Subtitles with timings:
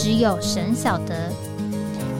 [0.00, 1.28] 只有神晓得，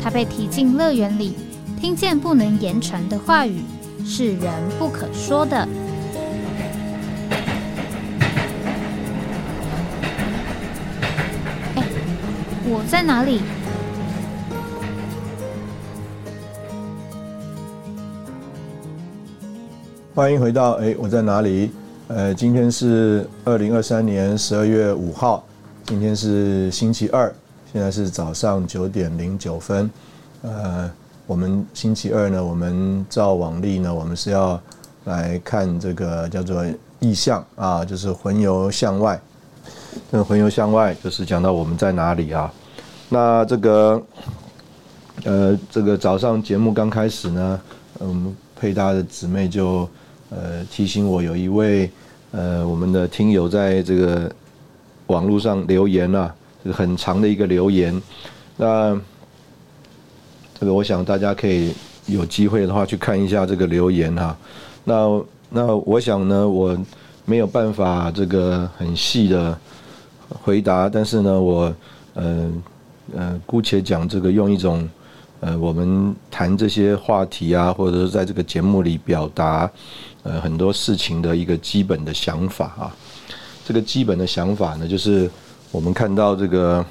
[0.02, 1.36] 他被提进乐园里，
[1.80, 3.62] 听见不能言传的话语，
[4.04, 5.56] 是人不可说的。
[11.76, 11.84] 哎，
[12.64, 13.42] 我在哪里？
[20.16, 21.70] 欢迎回到哎，我在哪里？
[22.08, 25.44] 呃，今天是二零二三年十二月五号，
[25.84, 27.32] 今天是星期二。
[27.70, 29.90] 现在是早上九点零九分，
[30.40, 30.90] 呃，
[31.26, 34.58] 我们星期二呢，我们照往例呢，我们是要
[35.04, 36.64] 来看这个叫做
[36.98, 39.20] 意象啊，就是魂游向外。
[40.10, 42.50] 那魂游向外就是讲到我们在哪里啊？
[43.10, 44.02] 那这个，
[45.24, 47.60] 呃，这个早上节目刚开始呢，
[47.98, 49.86] 我嗯，配搭的姊妹就
[50.30, 51.90] 呃提醒我，有一位
[52.30, 54.32] 呃我们的听友在这个
[55.08, 56.34] 网络上留言了。
[56.72, 58.02] 很长的一个留言，
[58.56, 59.00] 那
[60.58, 61.72] 这个我想大家可以
[62.06, 64.36] 有机会的话去看一下这个留言哈。
[64.84, 66.76] 那那我想呢，我
[67.24, 69.56] 没有办法这个很细的
[70.28, 71.74] 回答，但是呢，我
[72.14, 72.50] 呃
[73.14, 74.86] 呃姑且讲这个用一种
[75.40, 79.70] 呃我们谈这些话题啊，或者是在这个节目里表达
[80.24, 82.94] 呃很多事情的一个基本的想法啊。
[83.64, 85.30] 这个基本的想法呢，就是。
[85.70, 86.84] 我们看到这个，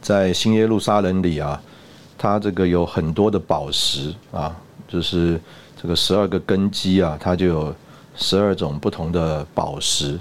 [0.00, 1.60] 在新耶路撒冷里啊，
[2.16, 4.56] 它这个有很多的宝石啊，
[4.88, 5.38] 就是
[5.80, 7.74] 这个十二个根基啊，它就有
[8.16, 10.18] 十二种不同的宝石。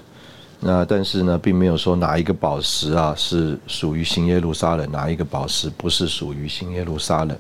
[0.59, 7.37] 那但是呢，并没有说哪一个宝石啊是属于新耶路撒冷，哪一个宝石不是属于新耶路撒冷。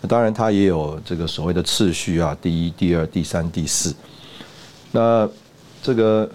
[0.00, 3.94] 那当然，它也有这个所谓的次序啊，第一、第二、第三、第四。
[4.92, 5.28] 那
[5.82, 6.26] 这个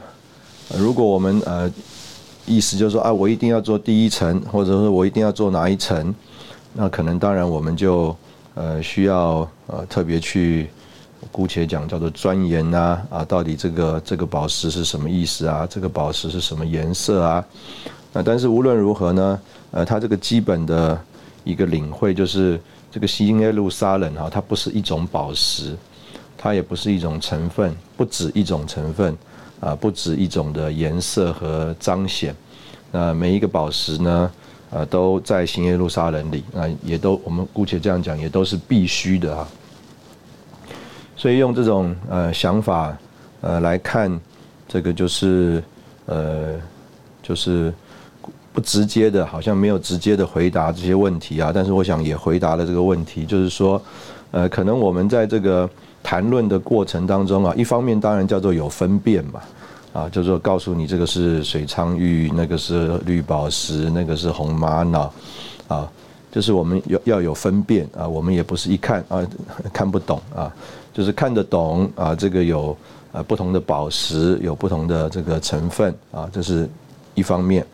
[0.78, 1.70] 如果我们呃。
[2.46, 6.13] 意思就是说啊，我一定要做第一层，或者说我一定要做哪一层，
[6.74, 8.16] 那可能当然我们就
[8.56, 10.69] 呃需要呃特别去
[11.31, 15.68] 姑且讲叫做钻研呐啊，到底这个这个宝石是什么意思啊？
[15.69, 17.46] 这个宝石是什么颜色啊？
[18.12, 19.40] 那但是无论如何呢，
[19.72, 21.00] 呃，它这个基本的
[21.44, 22.59] 一个领会就是
[22.91, 25.78] 这个新耶路撒冷哈，它不是一种宝石，
[26.38, 29.16] 它也不是一种成分，不止一种成分。
[29.62, 32.36] 啊，不止一种的颜色和彰显，
[32.92, 34.32] 那每一个宝石呢，
[34.72, 39.48] 呃，都在新耶路撒冷里，啊，也都我们姑且这样讲，也都是必须的啊。
[41.16, 42.98] 所以用这种呃想法
[43.42, 44.20] 呃来看，
[44.68, 45.64] 这个就是
[46.08, 46.60] 呃
[47.22, 47.72] 就是
[48.52, 51.52] 不直接的，好像没有直接的回答这些问题啊。
[51.54, 53.80] 但是我想也回答了这个问题，就是说，
[54.32, 55.70] 呃，可能我们在这个。
[56.03, 59.41] 谈论的过程当中啊，一方面当然叫做有分辨嘛，
[59.94, 65.13] 啊，就是说告诉你这个是水苍玉，那个是绿宝石，那个是红玛瑙，
[65.67, 65.89] 啊，
[66.31, 69.25] 就是我们要要有分辨啊，我们也不是一看啊
[69.72, 70.53] 看不懂啊，
[70.94, 72.75] 就是看得懂啊，这个有
[73.12, 76.69] 呃不同的宝石，有不同的这个成分啊，这是
[77.13, 77.66] 一方面，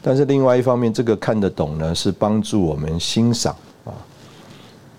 [0.00, 3.54] 但是另外一方面，这个看得懂呢，是帮助我们欣赏。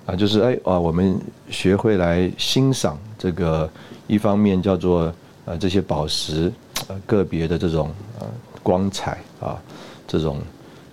[0.05, 1.17] 啊，就是哎啊，我们
[1.49, 3.69] 学会来欣赏这个，
[4.05, 5.13] 一方面叫做
[5.45, 6.51] 呃这些宝石，
[6.89, 8.27] 呃个别的这种呃
[8.61, 9.57] 光彩啊，
[10.05, 10.39] 这种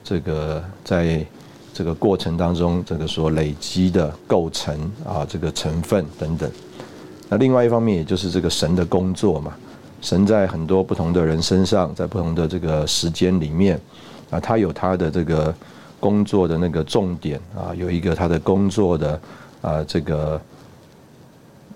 [0.05, 1.27] 这个在
[1.75, 6.49] 这个过程当中这个所累积的构成啊这个成分等等。
[7.29, 9.53] 那另外一方面，也就是这个神的工作嘛，
[10.01, 13.81] 神在很多不同的人身上，在不同的这个时间里面
[14.31, 15.53] 啊，他有他的这个。
[16.01, 19.21] 工作的那个重点啊，有一个他的工作的
[19.61, 20.41] 啊，这个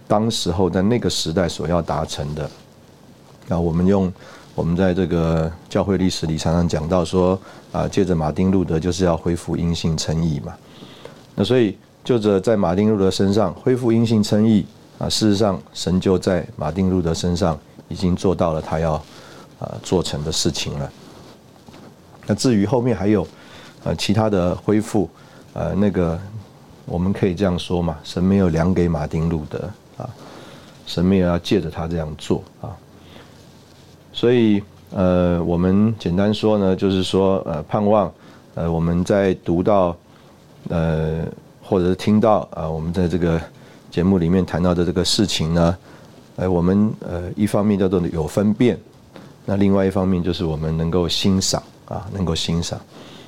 [0.09, 2.51] 当时候在那个时代所要达成的。
[3.47, 4.11] 那我们用
[4.55, 7.39] 我们在这个教会历史里常常讲到说
[7.71, 10.55] 啊，借着马丁路德就是要恢复阴性称义嘛。
[11.35, 14.65] 那所以就着在马丁路德身上恢复阴性称义
[14.99, 18.95] 啊，事实上神就在马丁路德身上已经做到了他要
[19.59, 20.91] 啊做成的事情了。
[22.27, 23.27] 那至于后面还有。
[23.85, 25.09] 呃，其他的恢复，
[25.53, 26.19] 呃，那个
[26.87, 29.59] 我们可以这样说嘛，神没有量给马丁路德
[29.99, 30.09] 啊，
[30.87, 32.73] 神没有要借着他这样做啊，
[34.13, 38.11] 所以呃，我们简单说呢，就是说呃，盼望
[38.55, 39.95] 呃，我们在读到，
[40.69, 41.23] 呃，
[41.63, 43.41] 或者是听到啊，我们在这个
[43.91, 45.77] 节目里面谈到的这个事情呢，
[46.37, 48.79] 呃，我们呃一方面叫做有分辨，
[49.45, 52.81] 那另外一方面就是我们能够欣赏啊，能够欣赏。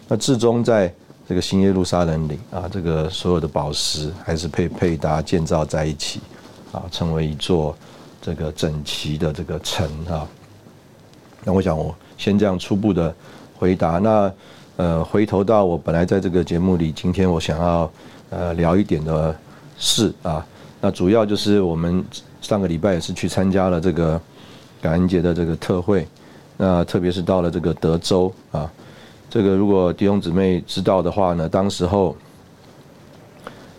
[0.09, 0.93] 那至终在
[1.29, 6.21] 这个新耶路撒冷里啊，这个所有的宝石还是配配搭建造在一起
[6.73, 7.77] 啊，成为一座
[8.23, 10.27] 这个整齐的这个城啊。
[11.45, 13.15] 那我想我先这样初步的
[13.57, 13.99] 回答。
[13.99, 14.33] 那
[14.77, 17.91] 呃，回头到我本来在这个节目里，今天我想要
[18.29, 19.35] 呃聊一点的
[19.79, 20.47] 事啊，
[20.83, 22.05] 那主要就是我们
[22.43, 24.21] 上个礼拜也是去参加了这个
[24.83, 26.07] 感恩节的这个特会，
[26.59, 28.71] 那特别是到了这个德州啊，
[29.29, 32.17] 这个如果弟兄姊妹知道的话呢，当时候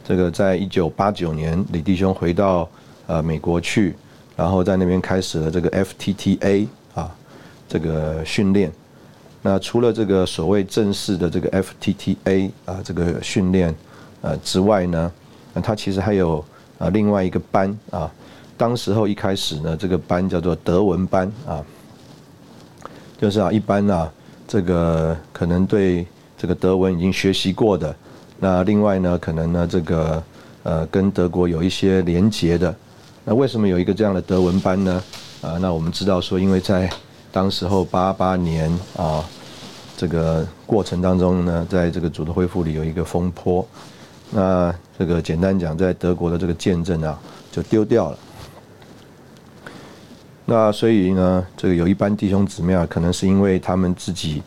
[0.03, 2.69] 这个在一九八九年，李弟兄回到
[3.07, 3.95] 呃美国去，
[4.35, 7.09] 然后在那边开始了这个 FTTA 啊
[7.67, 8.71] 这个训练。
[9.41, 13.73] 那除了这个所谓正式的这个 FTTA 啊这个训练
[14.21, 15.11] 呃之外呢，
[15.53, 16.43] 那他其实还有
[16.77, 18.11] 啊另外一个班啊，
[18.57, 21.63] 当时候一开始呢这个班叫做德文班啊，
[23.17, 24.11] 就是啊一般啊
[24.47, 26.05] 这个可能对
[26.37, 27.95] 这个德文已经学习过的，
[28.39, 30.23] 那另外呢可能呢这个
[30.63, 32.73] 呃跟德国有一些连结的，
[33.25, 35.03] 那为什么有一个这样的德文班呢？
[35.41, 36.89] 啊，那我们知道说因为在
[37.31, 39.23] 当时候八八年啊。
[39.99, 43.67] 这个过程当中呢，在这个主的恢复里有一个风波，
[44.29, 47.19] 那这个简单讲，在德国的这个见证啊，
[47.51, 48.17] 就丢掉了。
[50.47, 54.41] 那所以呢，这个有一班弟兄姊妹啊，可能是因为他们自己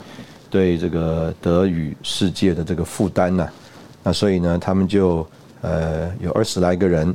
[0.49, 3.49] 对这个德语世界的这个负担呢，
[4.03, 5.25] 那所以呢，他们就
[5.61, 7.15] 呃有二十来个人，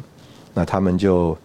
[0.54, 1.38] 那他们就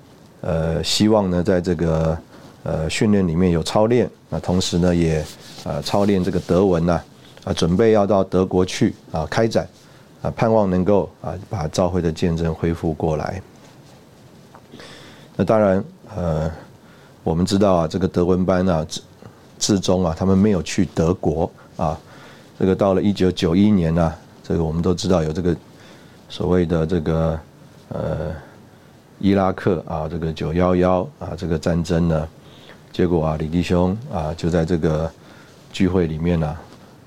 [0.42, 2.16] 呃希望呢，在这个
[2.62, 5.24] 呃训练里面有操练，那同时呢也。
[5.62, 7.02] 呃，操练这个德文呐，
[7.44, 9.68] 啊，准备要到德国去啊开展，
[10.22, 13.42] 啊，盼望能够啊把召会的见证恢复过来。
[15.36, 15.84] 那当然，
[16.16, 16.50] 呃，
[17.22, 19.00] 我们知道啊，这个德文班啊，至
[19.58, 21.98] 至终啊，他们没有去德国啊。
[22.58, 24.12] 这个到了一九九一年呢，
[24.42, 25.56] 这个我们都知道有这个
[26.28, 27.40] 所谓的这个
[27.88, 28.32] 呃
[29.18, 32.28] 伊拉克啊，这个九幺幺啊这个战争呢，
[32.92, 35.10] 结果啊，李弟兄啊就在这个。
[35.72, 36.56] 聚会里面呢，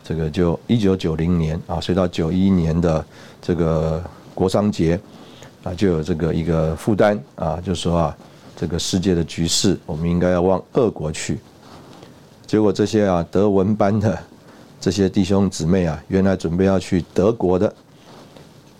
[0.06, 3.06] 这个就一九九零年啊，所以到九一年的
[3.42, 4.02] 这个
[4.34, 4.98] 国商节
[5.66, 8.18] 啊，就有这个一个负担啊，就说啊，
[8.64, 11.38] 这个世界的局势，我们应该要往俄国去。
[12.48, 14.18] 结果这些啊德文班的
[14.80, 17.74] 这些弟兄姊妹啊，原来准备要去德国的，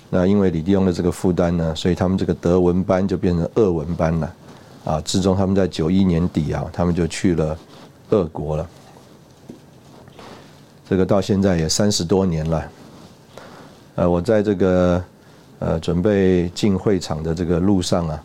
[0.10, 4.34] 那因为李弟兄的这个负担呢，所以他们这个德文班就变成俄文班了
[4.86, 5.02] 啊。
[5.02, 7.58] 之中他们在九一年底啊，他们就去了
[8.12, 8.66] 俄国了。
[10.88, 12.72] 这个到现在也三十多年了，
[13.96, 15.04] 呃，我在这个
[15.60, 18.24] 呃准备进会场的这个路上啊，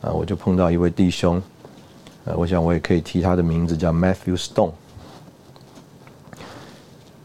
[0.00, 1.42] 啊，我就碰到一位弟兄，
[2.24, 4.72] 呃，我想我也可以提他的名字，叫 Matthew Stone。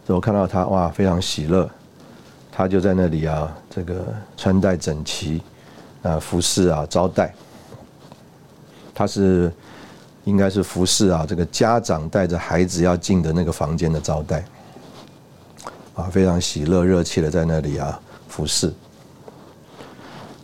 [0.08, 1.70] 我看到他哇，非常喜乐，
[2.52, 5.42] 他就在那里啊，这个穿戴整齐，
[6.04, 7.34] 啊，服侍啊，招待。
[8.94, 9.52] 他是
[10.26, 14.46] 应该是服侍啊，这个家长带着孩子要进的那个房间的招待。
[15.96, 18.74] 啊，非常喜乐、热切的在那里啊服侍。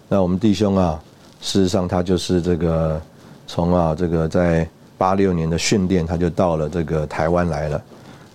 [0.08, 1.02] 那我们弟兄啊，
[1.42, 3.02] 事实上他就是这个
[3.48, 4.66] 从啊这个在
[4.98, 7.84] 八六年的训练，他就到了这个台湾来了，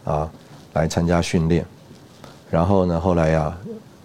[0.04, 0.30] 啊，
[0.74, 1.64] 来参加训练。
[2.50, 3.56] 然后呢，后来呀，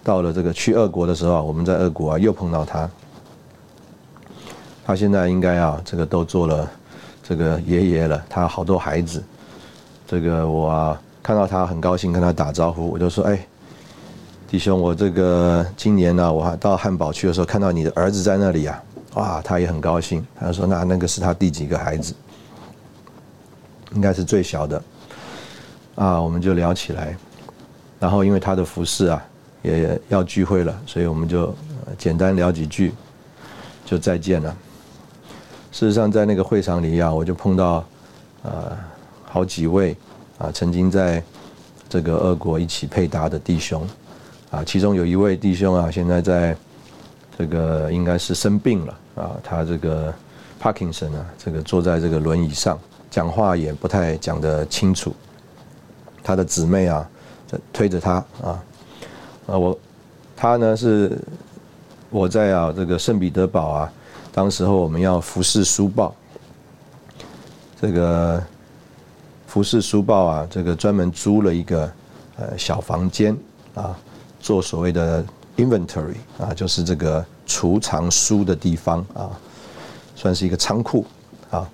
[0.02, 2.88] 到了这个去俄国的时候，我们在俄国啊又碰到他。
[4.86, 6.70] 他现在应该啊，这个都做了
[7.22, 9.22] 这个爷爷了，他好多孩子。
[10.06, 10.68] 这个我。
[10.68, 11.00] 啊。
[11.24, 13.46] 看到他很高兴，跟他打招呼，我就说：“哎，
[14.48, 18.82] 弟兄，我这个今年呢，我还到汉堡去的时候，看到你的儿子在那里啊，
[19.14, 20.24] 哇，他也很高兴。
[20.38, 22.14] 他说：那那个是他第几个孩子？
[23.94, 24.82] 应该是最小的。
[25.94, 27.16] 啊，我们就聊起来。
[28.00, 29.24] 然后因为他的服饰啊，
[29.62, 31.54] 也要聚会了，所以我们就
[31.98, 32.92] 简单聊几句，
[33.84, 34.56] 就再见了。
[35.70, 37.84] 事实上，在那个会场里啊，我就碰到
[38.42, 38.76] 呃
[39.24, 39.96] 好几位。”
[40.38, 41.22] 啊，曾经在
[41.88, 43.86] 这个俄国一起配搭的弟兄，
[44.50, 46.56] 啊，其中有一位弟兄啊，现在在
[47.38, 50.12] 这个应该是生病了啊，他这个
[50.60, 52.78] Parkinson 啊，这个坐在这个轮椅上，
[53.10, 55.14] 讲话也不太讲得清楚。
[56.22, 57.08] 他的姊妹啊，
[57.46, 58.62] 在推着他啊，
[59.46, 59.78] 啊，我
[60.36, 61.18] 他呢是
[62.10, 63.92] 我在啊这个圣彼得堡啊，
[64.32, 66.14] 当时候我们要服侍书报，
[67.80, 68.42] 这个。
[69.52, 71.92] 服饰书报啊，这个专门租了一个
[72.38, 73.36] 呃小房间
[73.74, 73.94] 啊
[74.40, 75.22] 做所谓的
[75.58, 79.28] inventory 啊，就是这个储藏书的地方啊，
[80.16, 81.04] 算是一个仓库
[81.50, 81.68] 啊。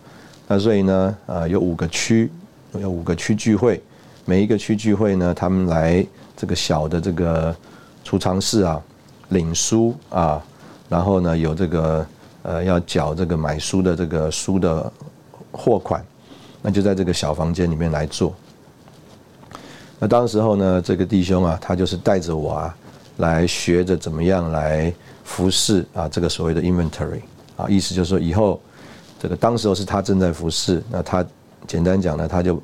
[0.48, 2.28] 那所以呢，呃，有五个区，
[2.72, 3.80] 有五个区聚会，
[4.24, 6.04] 每一个区聚会呢，他们来
[6.36, 7.54] 这个小的这个
[8.02, 8.82] 储藏室啊，
[9.28, 10.42] 领书啊，
[10.88, 12.06] 然后呢有这个
[12.42, 14.92] 呃要缴这个买书的这个书的
[15.52, 16.04] 货款，
[16.60, 18.34] 那就在这个小房间里面来做。
[20.00, 22.76] 那当时候呢，这个弟兄啊，他就是带着我啊，
[23.18, 24.92] 来学着怎么样来
[25.28, 27.20] 服侍啊，这个所谓的 inventory
[27.54, 28.58] 啊，意思就是说以后
[29.20, 31.24] 这个当时候是他正在服侍，那他
[31.66, 32.60] 简单讲呢，他就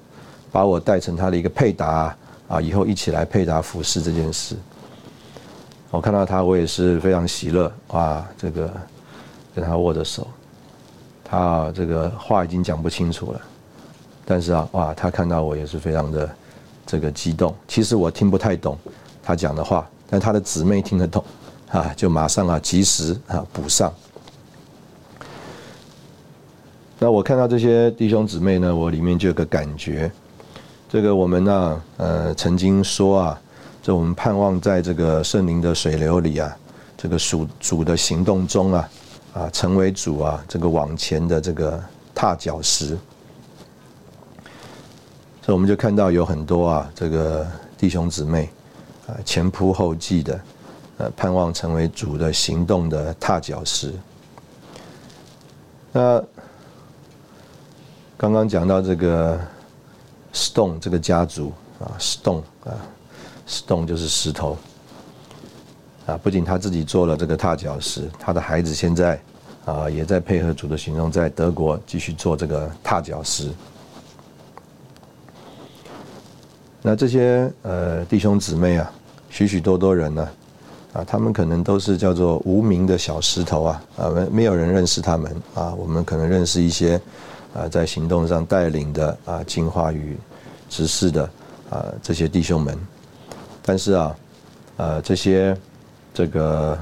[0.51, 2.17] 把我带成他的一个配搭
[2.49, 4.57] 啊，以后一起来配搭服侍这件事。
[5.91, 8.73] 我看到他，我也是非常喜乐哇，这个
[9.55, 10.27] 跟他握着手，
[11.23, 13.41] 他这个话已经讲不清楚了，
[14.25, 16.29] 但是啊，哇，他看到我也是非常的。
[16.87, 18.79] 这个激动，其实我听不太懂
[19.23, 21.25] 他讲的话，但他的姊妹听得懂，
[21.75, 23.93] 啊，就马上啊及时啊补上。
[27.01, 30.11] 那我看到这些弟兄姊妹呢，我里面就有个感觉，
[30.89, 33.41] 这个我们呢，呃，曾经说啊，
[33.83, 36.57] 这我们盼望在这个圣灵的水流里啊，
[36.97, 38.89] 这个属主的行动中啊，
[39.35, 41.83] 啊，成为主啊这个往前的这个
[42.15, 42.97] 踏脚石。
[45.43, 47.45] 所以我们就看到有很多啊，这个
[47.77, 48.49] 弟兄姊妹
[49.09, 50.41] 啊，前仆后继的，
[50.99, 53.93] 呃，盼望成为主的行动的踏脚石。
[55.93, 56.23] 那
[58.17, 59.39] 刚刚讲到这个
[60.33, 62.75] Stone 这个家族啊，Stone 啊
[63.47, 64.57] ，Stone 就是石头
[66.07, 69.21] 啊，不仅他自己做了这个踏脚石，他的孩子现在
[69.65, 73.51] 啊，也在配合主的行动，在德国继续做这个踏脚石。
[76.83, 78.93] 那这些呃弟兄姊妹啊，
[79.31, 80.29] 许许多多人呢，
[80.95, 86.99] 啊他们可能都是叫做无名的小石头啊，啊，没没有人认识他们啊，我们可能认识一些
[87.53, 90.17] 啊，在行动上带领的啊，进化与
[90.71, 91.29] 执事的
[91.69, 92.79] 啊这些弟兄们，
[93.61, 94.17] 但是啊，
[94.77, 95.57] 呃，这些
[96.15, 96.79] 这个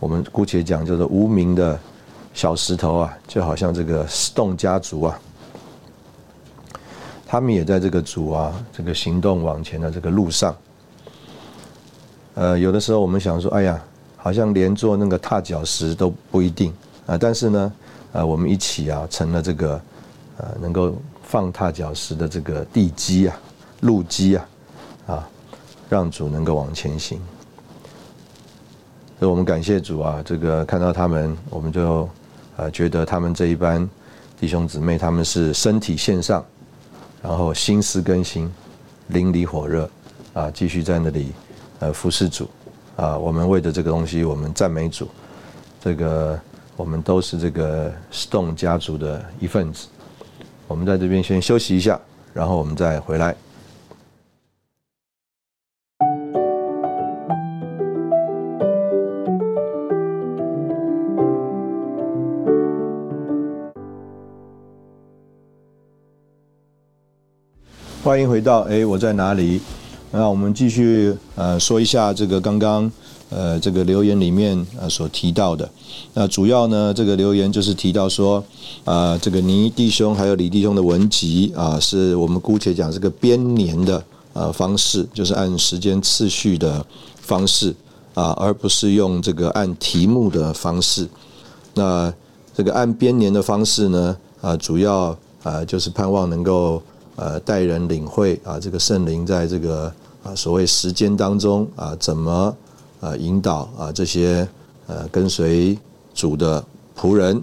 [0.00, 1.78] 我们姑且讲叫做无名的
[2.32, 5.18] 小石头啊，就好像这个 Stone 家族啊。
[7.26, 10.54] 他们也在这个主啊，这个行动往前的这个路上。
[12.34, 13.82] 呃，有的时候我们想说，哎呀，
[14.16, 16.72] 好像连做那个踏脚石都不一定
[17.06, 17.16] 啊。
[17.16, 17.72] 但是呢，
[18.12, 19.80] 呃，我们一起啊，成了这个
[20.38, 23.36] 呃，能够放踏脚石的这个地基啊、
[23.80, 24.48] 路基啊，
[25.06, 25.28] 啊，
[25.88, 27.20] 让主能够往前行。
[29.18, 32.08] 所以我们感谢主啊，这个看到他们，我们就
[32.56, 33.88] 呃觉得他们这一班
[34.40, 36.44] 弟兄姊妹，他们是身体线上。
[37.22, 38.52] 然后心思更新，
[39.08, 39.88] 淋漓火热，
[40.34, 41.32] 啊，继续在那里，
[41.80, 42.48] 呃，服侍主，
[42.96, 45.08] 啊，我们为着这个东西，我们赞美主，
[45.80, 46.40] 这个
[46.76, 49.88] 我们都是这个 Stone 家族的一份子，
[50.66, 52.00] 我们在这边先休息一下，
[52.32, 53.36] 然后我们再回来。
[68.02, 69.62] 欢迎回到哎，我在哪里？
[70.16, 72.90] 那我们继续呃说一下这个刚刚
[73.30, 75.68] 呃这个留言里面呃所提到的。
[76.12, 78.42] 那主要呢这个留言就是提到说
[78.84, 84.04] 啊这个倪弟兄还有李弟兄的文集啊，是我们姑且讲这个编年的
[84.34, 86.86] 呃方式，就是按时间次序的
[87.20, 87.74] 方式
[88.14, 91.08] 啊，而不是用这个按题目的方式。
[91.74, 92.14] 那
[92.56, 96.80] 这个按编年的方式呢啊，主要啊就是盼望能够。
[97.16, 99.92] 呃，带人领会啊，这个圣灵在这个
[100.24, 102.56] 啊所谓时间当中啊，怎么
[103.00, 104.48] 啊引导啊这些
[104.86, 105.78] 呃跟随
[106.14, 106.64] 主的
[106.98, 107.42] 仆人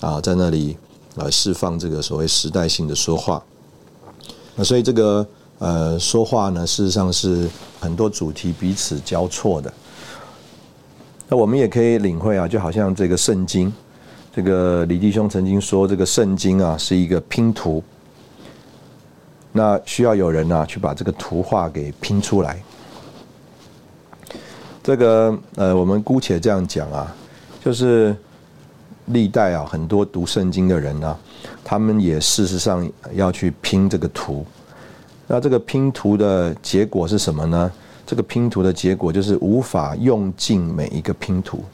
[0.00, 0.76] 啊，在那里
[1.14, 3.42] 啊释放这个所谓时代性的说话。
[4.56, 5.26] 那所以这个
[5.58, 7.48] 呃说话呢，事实上是
[7.78, 9.72] 很多主题彼此交错的。
[11.28, 13.72] 那我们也可以领会啊，就好像这个圣经，
[14.34, 17.82] 这个李弟兄曾经说，这个圣经啊是一个拼图。
[19.52, 22.62] 那需要有人呢去把这个图画给拼出来。
[24.82, 27.14] 这个呃，我们姑且这样讲啊，
[27.64, 28.16] 就是
[29.06, 31.16] 历代啊很多读圣经的人呢，
[31.62, 34.44] 他们也事实上要去拼这个图。
[35.28, 37.70] 那这个拼图的结果是什么呢？
[38.04, 41.64] 这个拼图的结果就是无法用尽每一个拼图。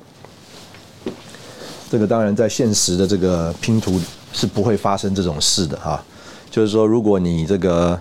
[1.91, 3.99] 这个当然在现实的这个拼图
[4.33, 6.05] 是不会发生这种事的哈。
[6.51, 8.01] 就是说，如果你这个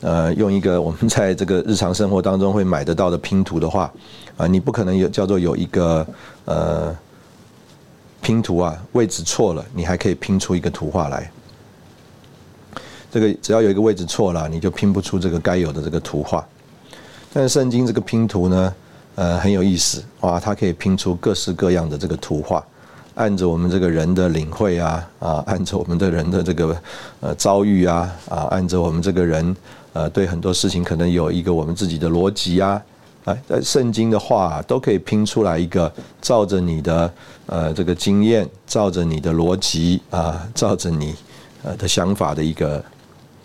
[0.00, 3.92] 呃，用一个我们在这个日常生活当中会买得到的拼图的话，
[4.36, 6.06] 啊，你不可能有叫做有一个
[6.44, 6.96] 呃
[8.20, 11.30] 拼图啊位置错了，你还可以拼出一个图画来。
[13.10, 16.46] 这个只要有一个位置错了，你就拼不出这个该有的这个图画。
[17.32, 18.74] 但是圣经这个拼图呢，
[19.16, 22.64] 呃，很有意思哇，它可以拼出各式各样的这个图画。
[23.18, 26.80] 按着我们这个人的领会啊啊，按着我们的人的这个
[27.18, 29.56] 呃遭遇啊啊，按着我们这个人
[29.92, 32.80] 呃对很多事情可能有一个我们自己的逻辑啊
[33.24, 37.12] 啊，在圣经的话都可以拼出来一个照着你的
[37.46, 41.12] 呃这个经验，照着你的逻辑啊，照着你
[41.64, 42.82] 呃的想法的一个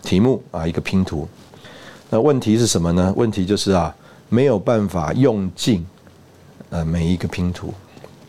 [0.04, 1.28] 题目啊，一个拼图。
[2.10, 3.12] 那问题是什么呢？
[3.16, 3.92] 问题就是啊，
[4.28, 5.84] 没有办法用尽
[6.70, 7.74] 呃每一个拼图。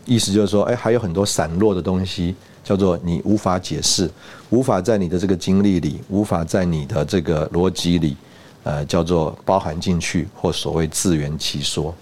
[0.06, 4.08] 意思就是说，哎，还有很多散落的东西，叫做你无法解释，
[4.50, 8.16] 无法在你的这个经历里，无法在你的这个逻辑里，
[8.62, 11.92] 呃，叫做包含进去，或所谓自圆其说。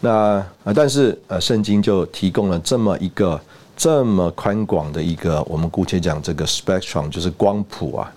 [0.00, 3.40] 那啊，但是呃，圣经就提供了这么一个
[3.76, 8.12] 这么宽广的一个，我们姑且讲这个 spectrum，就是光谱啊，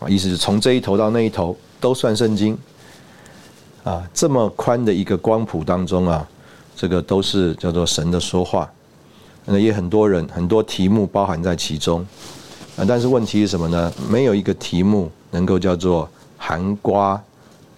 [0.00, 2.58] 啊，意思是从这一头到那一头都算圣经，
[3.84, 6.28] 啊，这么宽的一个光谱当中啊。
[6.80, 8.66] 这个都是叫做神的说话，
[9.44, 12.00] 那也很多人很多题目包含在其中，
[12.74, 13.92] 啊，但是问题是什么呢？
[14.08, 16.08] 没有一个题目能够叫做
[16.38, 17.22] 含瓜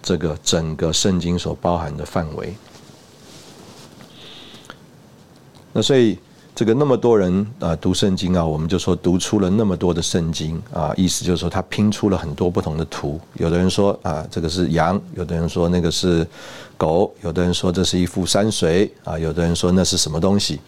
[0.01, 2.55] 这个整个圣经所包含的范围。
[5.73, 6.17] 那所以。
[6.55, 13.19] 这个那么多人啊读圣经啊，我们就说读出了那么多的圣经啊，意思就是说他拼出了很多不同的图。
[13.33, 16.25] 有的人说啊，这个是羊；有的人说那个是
[16.77, 20.59] 狗；有的人说这是一幅山水啊；有的人说那是什么东西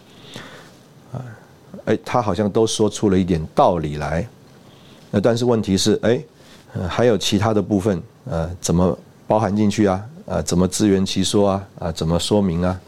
[1.12, 1.22] 啊？
[1.84, 4.26] 哎，他好像都说出了一点道理来。
[5.12, 6.20] 那但是问题是，哎，
[6.88, 10.02] 还有其他的部分，呃，怎么包含进去啊？
[10.26, 11.68] 啊，怎么自圆其说啊？
[11.78, 12.80] 啊，怎么说明啊？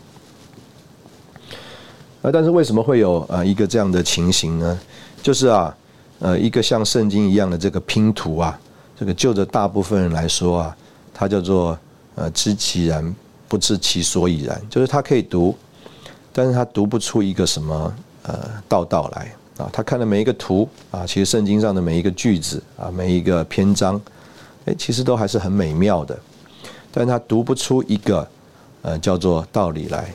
[2.33, 4.79] 但是为什么会有呃一个这样的情形呢？
[5.23, 5.77] 就是啊，
[6.21, 8.59] 呃，一个像圣经一样的这个拼图啊，
[8.99, 10.77] 这个就着大部分人来说啊，
[11.13, 11.79] 它叫做
[12.15, 13.15] 呃知其然
[13.49, 15.57] 不知其所以然，就是他可以读，
[16.33, 19.69] 但是他读不出一个什么呃道道来啊。
[19.73, 24.01] 他看的每一个图啊，其实圣经上的每一个句子啊，每一个篇章，
[24.67, 26.19] 哎，其实都还是很美妙的，
[26.93, 28.29] 但他读不出一个
[28.83, 30.13] 呃叫做道理来。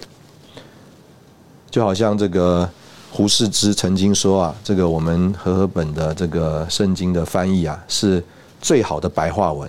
[1.74, 2.70] 就好像这个
[3.12, 8.24] 胡适之曾经说啊，这个我们和合本的这个圣经的翻译啊，是
[8.62, 9.68] 最好的白话文。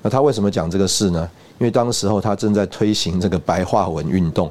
[0.00, 1.28] 那他为什么讲这个事呢？
[1.58, 4.48] 因为当时候他正在推行这个白话文运动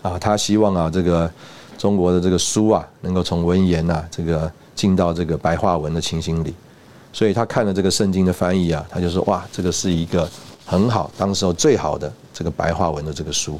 [0.00, 1.28] 啊，他希望啊，这个
[1.76, 6.54] 中国的这个书啊，能够从文言啊，这个进到这个白话文的情形里。
[7.12, 10.30] 所以他看了这个圣经的翻译啊，他就说哇，这个是一个
[10.64, 13.58] 很好，当时候最好的这个白话文的这个书。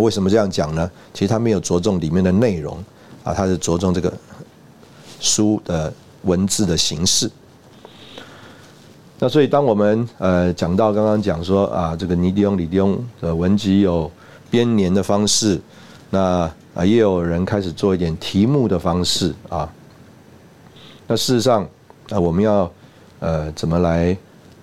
[0.00, 0.90] 为什么这样讲呢？
[1.14, 2.76] 其实他没有着重里面的内容
[3.24, 4.12] 啊，他是着重这个
[5.20, 7.30] 书的文字的形式。
[9.18, 14.10] 那所以当我们呃讲到刚刚讲说啊，这个尼迪翁、李迪翁的文集有
[14.50, 15.60] 编年的方式，
[16.10, 19.68] 那啊也有人开始做一点题目的方式啊。
[21.06, 21.66] 那事实上
[22.10, 22.70] 啊，我们要
[23.20, 24.16] 呃怎么来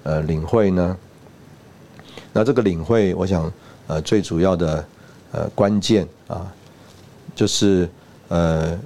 [0.04, 0.96] 呃领会呢？
[2.32, 3.52] 那这个领会，我想
[3.88, 4.86] 呃最主要的。
[5.36, 6.50] 呃，关键啊，
[7.36, 7.90] 就是
[8.30, 8.80] 呃，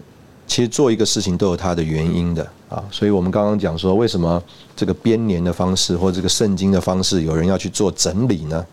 [0.48, 4.42] 其实做一个事情都有它的原因的啊，所以我们刚刚讲说，为什么
[4.76, 8.66] 这个编年的方式或这个圣经的方式，有人要去做整理呢？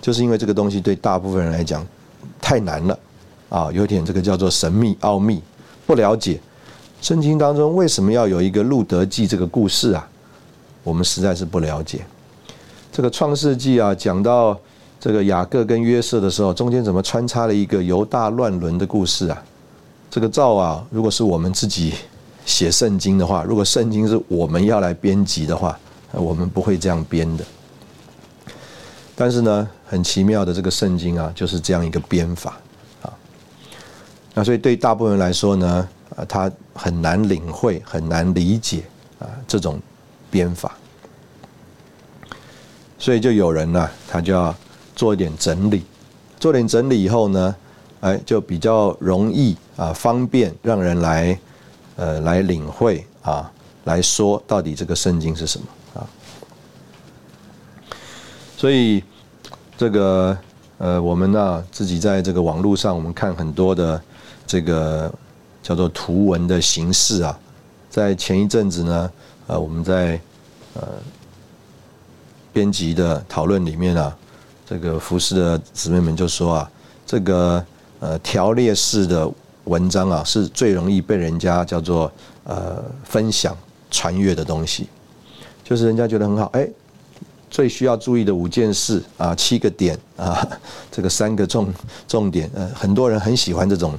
[0.00, 1.86] 就是因为这个东西对大部分人来讲
[2.40, 2.98] 太难了
[3.50, 5.42] 啊，有点这个叫做神秘奥秘，
[5.86, 6.40] 不了解
[7.02, 10.08] 圣经当中为什么要有一个路德记这个故事啊？
[10.82, 12.06] 我们实在是不了解
[12.90, 14.58] 这个创世纪啊，讲到。
[15.02, 19.42] 这个雅各跟约瑟的时候，中间怎么穿插了一个犹大乱伦的故事啊？
[20.08, 21.94] 这个照啊，如果是我们自己
[22.46, 25.76] 写圣经的话，如果圣经是我们要来编辑的话，
[26.12, 27.44] 我们不会这样编的。
[29.16, 32.56] 但是呢，很奇妙的这个圣经啊，就是这样一个编法
[33.02, 33.12] 啊。
[34.34, 38.84] 那所以对大部分人来说呢，啊，他很难领会，很难理解
[39.18, 39.80] 啊这种
[40.30, 40.70] 编法。
[43.00, 44.54] 所以就有人呢，他就要。
[44.94, 45.84] 做一点整理，
[46.38, 47.54] 做点整理以后呢，
[48.00, 51.38] 哎，就比较容易啊，方便让人来，
[51.96, 53.50] 呃，来领会啊，
[53.84, 56.06] 来说到底这个圣经是什么啊。
[58.56, 59.02] 所以
[59.76, 60.36] 这个
[60.78, 64.00] 呃，我们呢自己在这个网络上，我们看很多的
[64.46, 65.12] 这个
[65.62, 67.38] 叫做图文的形式啊，
[67.88, 69.10] 在前一阵子呢，
[69.46, 70.20] 呃，我们在
[70.74, 70.82] 呃
[72.52, 74.16] 编辑的讨论里面啊，
[74.72, 76.70] 这个服饰的姊妹们就说啊，
[77.04, 77.62] 这个
[78.00, 79.30] 呃条列式的
[79.64, 82.10] 文章啊，是最容易被人家叫做
[82.44, 83.54] 呃分享
[83.90, 84.88] 传阅的东西，
[85.62, 86.66] 就是人家觉得很好，哎，
[87.50, 90.48] 最需要注意的五件事啊，七个点啊，
[90.90, 91.70] 这个三个重
[92.08, 93.92] 重点，呃，很多人很喜欢这种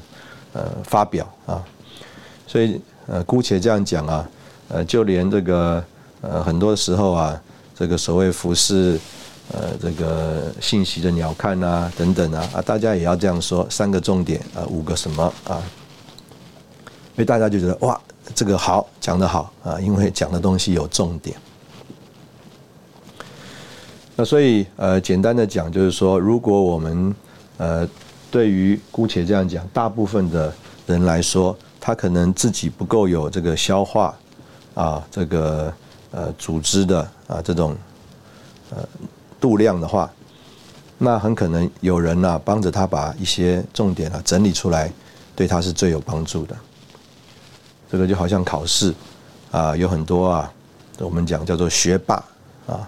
[0.53, 1.63] 呃发表啊，
[2.47, 4.27] 所以呃姑且这样讲啊，
[4.69, 5.85] 呃就连这个
[6.21, 7.39] 呃很多时候啊。
[7.75, 8.99] 这个所谓服饰，
[9.53, 15.61] 呃，这个信息的鸟瞰啊，等等啊，啊，大家也要这样说，三个重点啊，五个什么啊？
[17.15, 17.99] 因为大家就觉得哇，
[18.35, 21.37] 这个好讲得好啊，因为讲的东西有重点。
[24.15, 27.15] 那所以呃，简单的讲就是说，如果我们
[27.57, 27.87] 呃，
[28.29, 30.53] 对于姑且这样讲，大部分的
[30.87, 34.13] 人来说，他可能自己不够有这个消化
[34.73, 35.73] 啊，这个。
[36.15, 37.75] 呃，组织的啊这种
[38.69, 38.87] 呃
[39.43, 40.09] 度量的话，
[40.97, 44.89] 那很可能有人呢帮着他把一些重点啊整理出来，
[45.35, 46.55] 对他是最有帮助的。
[47.91, 48.93] 这个就好像考试
[49.51, 50.49] 啊，有很多啊，
[50.99, 52.23] 我们讲叫做学霸
[52.65, 52.87] 啊，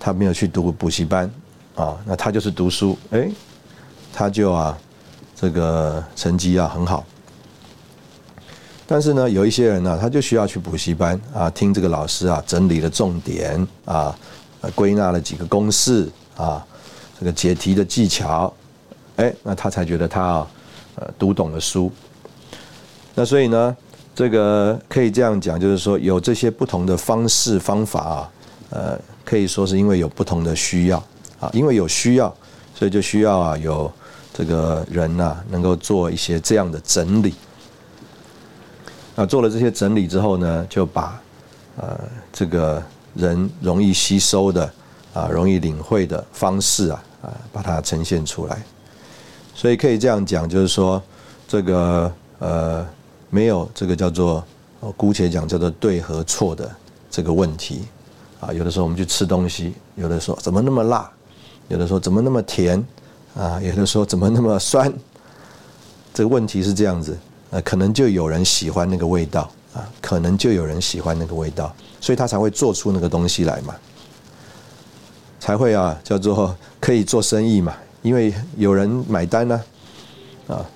[0.00, 1.30] 他没有去读补习班
[1.74, 3.30] 啊，那他就是读书，哎，
[4.14, 4.78] 他就啊
[5.36, 7.04] 这个成绩啊很好。
[8.86, 14.16] 但是呢，有一些人呢，他就需要去补习班啊，听这个老师啊整理的重点啊，
[14.70, 16.64] 归纳了几个公式啊，
[17.18, 18.52] 这个解题的技巧，
[19.16, 20.46] 哎，那他才觉得他啊，
[20.96, 21.90] 呃，读懂了书。
[23.14, 23.76] 那所以呢，
[24.14, 28.30] 这个可以这样讲，就是说有这些不同的方式方法啊，
[28.70, 30.98] 呃，可以说是因为有不同的需要
[31.40, 32.34] 啊，因为有需要，
[32.74, 33.90] 所以就需要啊有
[34.32, 37.34] 这个人呐，能够做一些这样的整理。
[39.14, 41.20] 那做了这些整理之后呢，就把
[41.76, 42.00] 呃
[42.32, 42.82] 这个
[43.14, 44.72] 人容易吸收的
[45.14, 48.62] 啊，容易领会的方式啊啊，把它呈现出来。
[49.54, 51.02] 所以可以这样讲，就是说
[51.46, 52.86] 这个呃
[53.30, 54.42] 没有这个叫做
[54.96, 56.70] 姑且讲叫做对和错的
[57.10, 57.82] 这个问题
[58.40, 58.52] 啊。
[58.52, 61.10] 有的时候我们去吃东西，有的说怎么那么辣，
[61.68, 62.82] 有的说怎么那么甜
[63.34, 64.92] 啊，有的说怎么那么酸。
[66.14, 67.18] 这个问题是这样子。
[67.50, 73.74] 呃，可能就有人喜欢那个味道啊，可能就有人喜欢那个味道，所以他才会做出那个东西来嘛，
[75.40, 79.62] 才会啊，叫做可以做生意嘛，因为有人买单呢，
[80.48, 80.66] 啊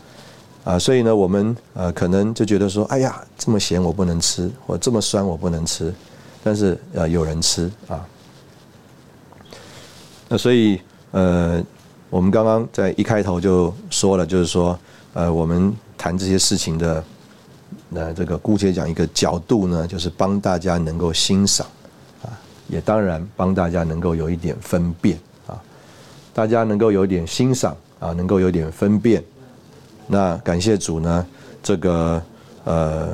[0.64, 5.94] 啊，所以呢，我们呃可能就觉得说，哎呀，这么咸我不能吃，或这么酸我不能吃，
[6.42, 8.06] 但是呃有人吃啊，
[10.28, 10.80] 那所以
[11.10, 11.62] 呃，
[12.10, 14.78] 我们刚刚在一开头就说了，就是说
[15.12, 15.74] 呃我们。
[15.98, 17.02] 谈这些事情的，
[17.88, 21.64] 那这个姑且讲一个角度呢，就是帮大家能够欣赏，
[22.20, 22.26] 啊，
[22.66, 25.54] 也当然帮大家能够有一点分辨啊，
[26.34, 29.22] 大家能够有点欣赏啊，能够有点分辨，
[30.08, 31.24] 那感谢主呢，
[31.62, 32.20] 这个
[32.64, 33.08] 呃，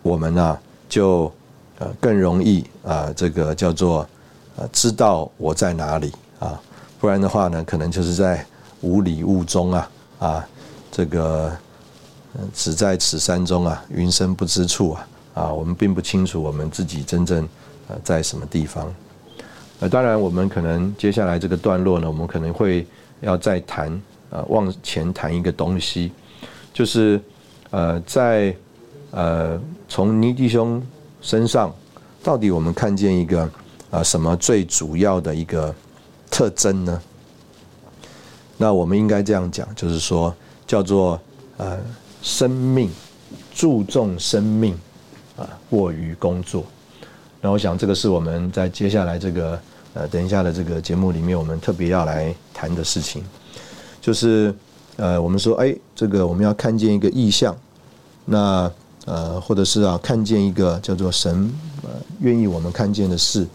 [0.00, 0.58] 我们呢
[0.88, 1.30] 就
[1.78, 4.08] 呃更容易啊，这个叫做
[4.56, 6.58] 呃知道我在哪里啊，
[6.98, 8.46] 不然的话呢，可能就是在
[8.80, 10.48] 无里雾中啊啊，
[10.90, 11.54] 这个。
[12.54, 17.46] 只在此山中啊，云深不知处啊，啊，我们并不清楚我们自己真正
[17.88, 18.92] 呃在什么地方。
[19.80, 22.86] 呃，当然，我们可能接下来这个段落呢，我们可能会
[23.20, 26.12] 要再谈呃往前谈一个东西，
[26.72, 27.20] 就是
[27.70, 28.54] 呃在
[29.10, 30.80] 呃从尼弟兄
[31.20, 31.74] 身上，
[32.22, 33.50] 到底我们看见一个
[33.90, 35.74] 啊什么最主要的一个
[36.30, 37.02] 特征呢？
[38.56, 40.32] 那我们应该这样讲，就是说
[40.64, 41.20] 叫做
[41.56, 41.76] 呃。
[42.22, 42.90] 生命
[43.54, 44.74] 注重生命
[45.36, 46.64] 啊，过于工作。
[47.40, 49.58] 那我想这个是我们在接下来这个
[49.94, 53.22] 呃等一下的这个节目里面，我们特别要来谈的事情，
[54.00, 54.54] 就是
[54.96, 57.56] 呃我们说哎，这个我们要看见一个意象，
[58.26, 58.70] 那
[59.06, 61.50] 呃或者是啊看见一个叫做神
[61.82, 61.88] 呃
[62.20, 63.46] 愿意我们看见的事，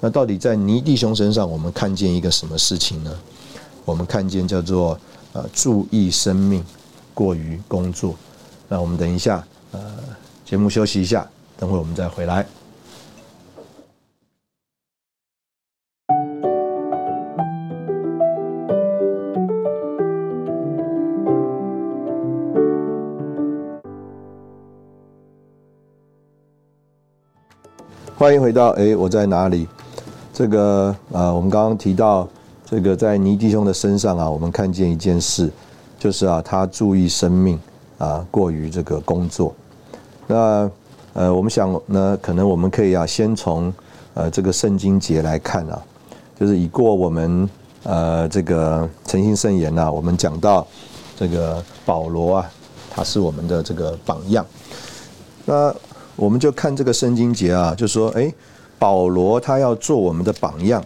[0.00, 3.16] 那到底在尼弟兄身上我们看见一个什么事情呢？
[3.84, 4.98] 我们看见叫做
[5.32, 6.64] 呃注意生命。
[7.14, 8.14] 过于工作，
[8.68, 9.80] 那我们等一下，呃，
[10.44, 12.46] 节目休息一下，等会我们再回来。
[28.16, 29.66] 欢迎回到哎，我在哪里？
[30.34, 32.28] 这个呃，我们刚刚提到
[32.66, 35.50] 这个在尼弟兄的身上啊，我们看见一件事。
[36.00, 37.60] 就是啊，他注意生命
[37.98, 39.54] 啊，过于这个工作。
[40.26, 40.68] 那
[41.12, 43.70] 呃，我们想呢，可能我们可以啊，先从
[44.14, 45.78] 呃这个圣经节来看啊，
[46.38, 47.50] 就是已过我们
[47.82, 50.66] 呃这个诚心圣言呐，我们讲到
[51.18, 52.50] 这个保罗啊，
[52.90, 54.46] 他是我们的这个榜样。
[55.44, 55.74] 那
[56.16, 58.32] 我们就看这个圣经节啊，就说哎，
[58.78, 60.82] 保罗他要做我们的榜样，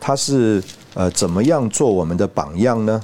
[0.00, 0.60] 他是
[0.94, 3.00] 呃怎么样做我们的榜样呢？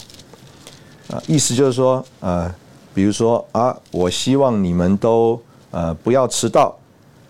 [1.10, 2.52] 啊，意思就是说呃，
[2.94, 5.40] 比如说啊，我希望你们都
[5.70, 6.74] 呃不要迟到，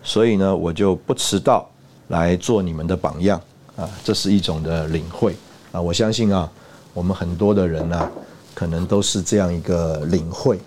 [0.03, 1.69] 所以呢，我就不迟到
[2.09, 3.41] 来做你们的榜样。
[3.77, 5.37] 啊，这是一种的领会
[5.71, 5.79] 啊！
[5.79, 6.51] 我相信啊，
[6.95, 8.11] 我们很多的人呢，
[8.55, 10.59] 可能都是这样一个领会。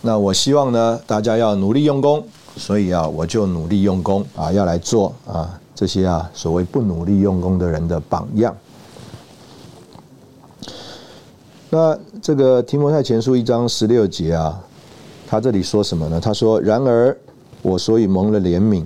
[0.00, 2.24] 那我希望呢，大家要努力用功，
[2.56, 8.56] 所以啊，我就努力用功啊，要来做啊这些啊所谓不努力用功的人的榜样。
[11.76, 14.64] 那这个提摩太前书一章十六节啊，
[15.26, 16.20] 他这里说什么呢？
[16.20, 17.16] 他说：“然而
[17.62, 18.84] 我所以蒙了怜悯，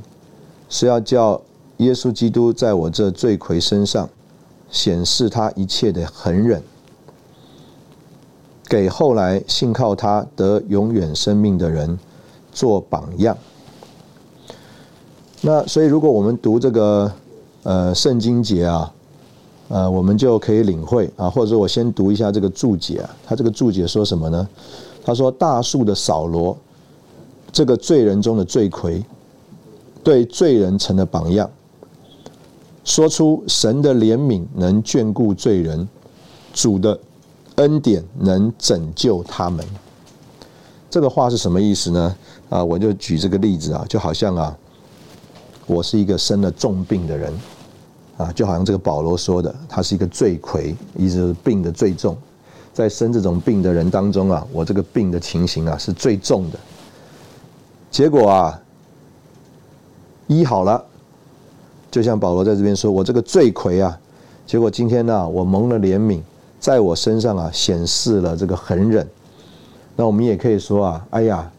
[0.70, 1.38] 是要叫。”
[1.76, 4.08] 耶稣基督在我这罪魁身上
[4.70, 6.62] 显示他一切的恒忍，
[8.66, 11.96] 给后来信靠他得永远生命的人
[12.52, 13.36] 做榜样。
[15.42, 17.12] 那所以，如果我们读这个
[17.64, 18.92] 呃圣经节啊，
[19.68, 23.16] 呃，我们就可以领会啊，或者说我先读一下这个注解啊。
[23.26, 24.48] 他这个注解说什么呢？
[25.04, 26.56] 他说：“大树的扫罗，
[27.52, 29.02] 这个罪人中的罪魁，
[30.02, 31.50] 对罪人成了榜样。”
[32.84, 35.86] 说出神的怜悯能眷顾罪人，
[36.54, 36.98] 主的
[37.56, 39.64] 恩典能拯救他们。
[40.90, 42.16] 这个话是什么意思呢？
[42.48, 44.56] 啊，我就举这个例子啊，就好像啊，
[45.66, 47.30] 我是一个生了重病的人
[48.18, 52.14] 啊，就好像这个保罗说的，他是一个罪魁，意思是病的最重，
[52.74, 56.58] 在生这种病的人当中啊，我这个病的情形啊是最重的。
[57.90, 58.60] 结果啊，
[60.26, 60.84] 医好了。
[61.90, 63.98] 就像保罗在这边说：“我这个罪魁啊，
[64.46, 66.20] 结果今天呢，我蒙了怜悯，
[66.60, 69.08] 在我身上啊显示了这个恒忍。
[69.96, 71.50] 那我们也可以说啊，哎呀，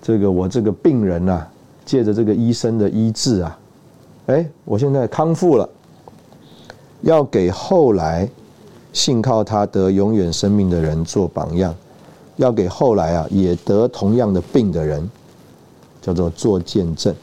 [0.00, 1.44] 这个我这个病人呐，
[1.84, 3.58] 借着这个医生的医治啊，
[4.26, 5.68] 哎，我现在康复了。
[7.00, 8.28] 要给后来
[8.92, 11.74] 信靠他得永远生命的人做榜样，
[12.36, 15.10] 要给后来啊也得同样的病的人，
[16.00, 17.14] 叫做做见证，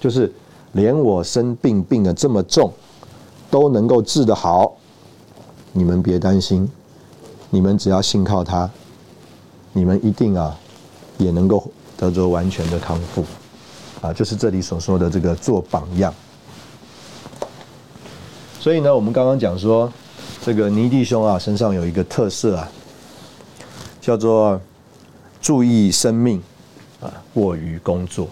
[0.00, 0.32] 就是。”
[0.72, 2.70] 连我生病病的这么重，
[3.50, 4.76] 都能够治得好，
[5.72, 6.70] 你们别担心，
[7.48, 8.68] 你们只要信靠他，
[9.72, 10.54] 你们一定啊，
[11.16, 13.24] 也能够得着完全的康复，
[14.02, 16.12] 啊，就是这里所说的这个做榜样。
[18.66, 19.88] 所以呢，我们刚刚讲说，
[20.44, 22.68] 这个尼弟兄啊，身上有一个特色啊，
[24.00, 24.60] 叫做
[25.40, 26.42] 注意生命
[27.00, 28.26] 啊，过于工作。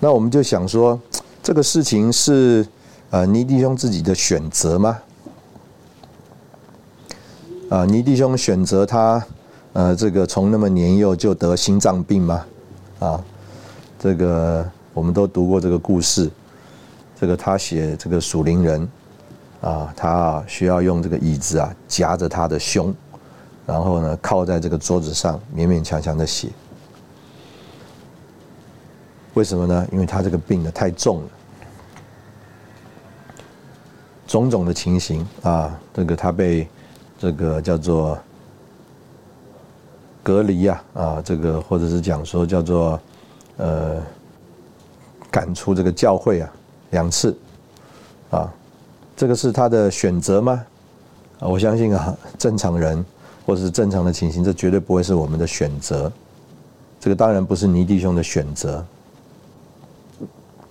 [0.00, 0.98] 那我们就想说。
[1.42, 2.66] 这个事情是
[3.10, 4.98] 呃尼弟兄自己的选择吗？
[7.68, 9.22] 啊，尼弟兄选择他
[9.74, 12.46] 呃这个从那么年幼就得心脏病吗？
[12.98, 13.22] 啊，
[13.98, 16.30] 这个我们都读过这个故事。
[17.20, 18.88] 这个他写这个属灵人
[19.60, 22.94] 啊，他需要用这个椅子啊夹着他的胸，
[23.66, 26.48] 然后呢靠在这个桌子上勉勉强强的写。
[29.34, 29.86] 为什么呢？
[29.92, 31.28] 因为他这个病呢太重了。
[34.26, 36.68] 种种的情形啊，这个他被
[37.18, 38.18] 这个叫做
[40.22, 43.00] 隔离呀啊，这个或者是讲说叫做
[43.56, 44.02] 呃
[45.30, 46.52] 赶出这个教会啊
[46.90, 47.34] 两次
[48.30, 48.52] 啊，
[49.18, 50.64] 这个是他的选择吗？
[51.40, 53.04] 我相信啊，正常人
[53.44, 56.10] 或者是正常的情形，这绝对不会是我们的选择。
[57.00, 58.84] 这个当然不是尼弟兄的选择，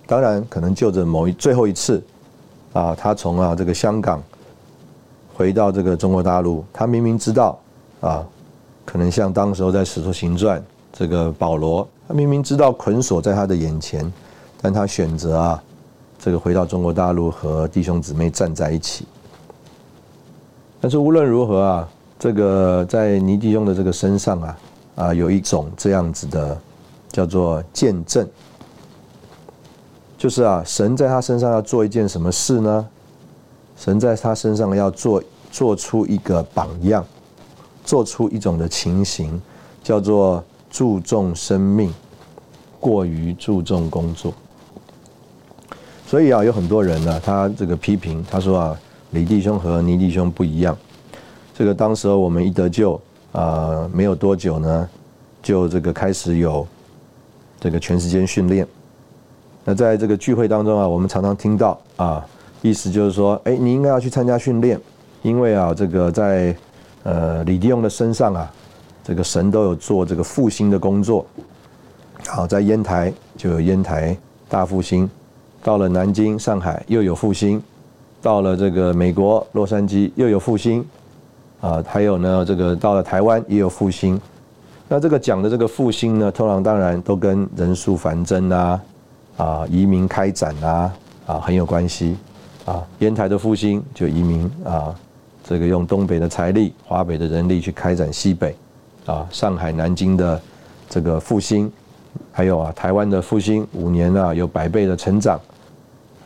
[0.06, 2.02] 当然可能就着某一最后一次。
[2.72, 4.22] 啊，他从啊这个香港
[5.34, 7.58] 回到这个中国大陆，他明明知道
[8.00, 8.26] 啊，
[8.86, 10.58] 可能像当时候在《使徒行传》
[10.90, 14.10] 这个保罗，他明明知道捆锁在他的眼前，
[14.62, 15.62] 但他选择啊
[16.18, 19.06] 这个回到中国大陆和弟兄姊妹站在一起。
[20.80, 24.58] 但是无论如何啊，这个在尼弟兄的这个身上啊
[24.96, 26.60] 啊有一种这样子的
[27.10, 28.28] 叫做见证。
[30.16, 32.88] 就是啊，神在他身上要做一件什么事呢？
[33.76, 37.04] 神在他身上要做做出一个榜样，
[37.84, 39.40] 做出一种的情形，
[39.80, 41.94] 叫做注重生命，
[42.80, 44.34] 过于注重工作。
[46.08, 50.74] 所以啊，有很多人呢，他这个批评他说啊，李弟兄和倪弟兄不一样。
[51.54, 52.98] 这个当时我们一得救
[53.32, 54.88] 啊，没有多久呢，
[55.42, 56.66] 就这个开始有
[57.60, 58.66] 这个全时间训练。
[59.66, 62.26] 那在这个聚会当中啊，我们常常听到啊，
[62.62, 64.80] 意思就是说，哎，你应该要去参加训练，
[65.20, 66.56] 因为啊，这个在
[67.02, 68.50] 呃李弟兄的身上啊，
[69.04, 71.26] 这个神都有做这个复兴的工作。
[72.26, 74.16] 好，在烟台就有烟台
[74.48, 75.08] 大复兴，
[75.62, 77.62] 到了南京、上海又有复兴，
[78.22, 80.84] 到了这个美国洛杉矶又有复兴，
[81.60, 84.20] 啊，还有呢，这个到了台湾也有复兴。
[84.88, 88.80] 那这个讲的这个复兴呢，通常当然都跟人数繁增啊，
[89.36, 90.92] 啊，移民开展啊，
[91.26, 92.16] 啊，很有关系。
[92.64, 94.94] 啊，烟台的复兴就移民啊，
[95.42, 98.54] 这个用东北的财力、华北的人力去开展西北，
[99.06, 100.38] 啊，上海、南京的
[100.86, 101.72] 这个复兴，
[102.30, 105.40] 还有啊，台湾的复兴五年啊，有百倍的成长，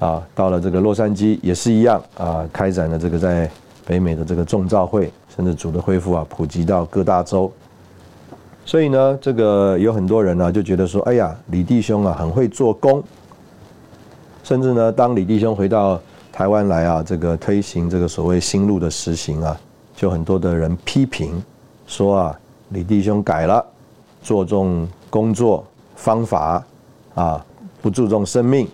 [0.03, 3.49] 啊，到了这个洛杉矶也是一样啊，开展了这个在
[3.87, 7.51] 北美的这个众召会，甚至主的恢复啊，普及到各大洲。
[8.65, 13.01] 所以呢，这个有很多人呢就觉得说，哎呀，李弟兄啊很会做工，
[14.43, 16.01] 甚至呢，当李弟兄回到
[16.33, 19.57] 台湾来啊，这个推行这个所谓新路的实行啊，
[19.95, 21.41] 就很多的人批评
[21.87, 23.65] 说啊，李弟兄改了，
[24.23, 26.65] 注重工作方法
[27.15, 27.45] 啊，
[27.81, 28.67] 不注重生命，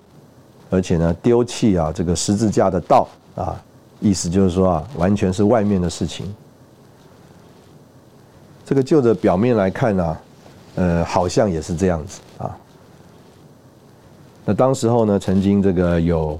[0.70, 3.60] 而且呢丢弃啊这个十字架的道啊，
[4.00, 6.34] 意思就是说啊，完全是外面的事情。
[8.64, 10.16] 这个就着表面来看呢，
[10.74, 12.56] 呃，好像也是这样子啊。
[14.44, 16.38] 那当时候呢，曾经这个有。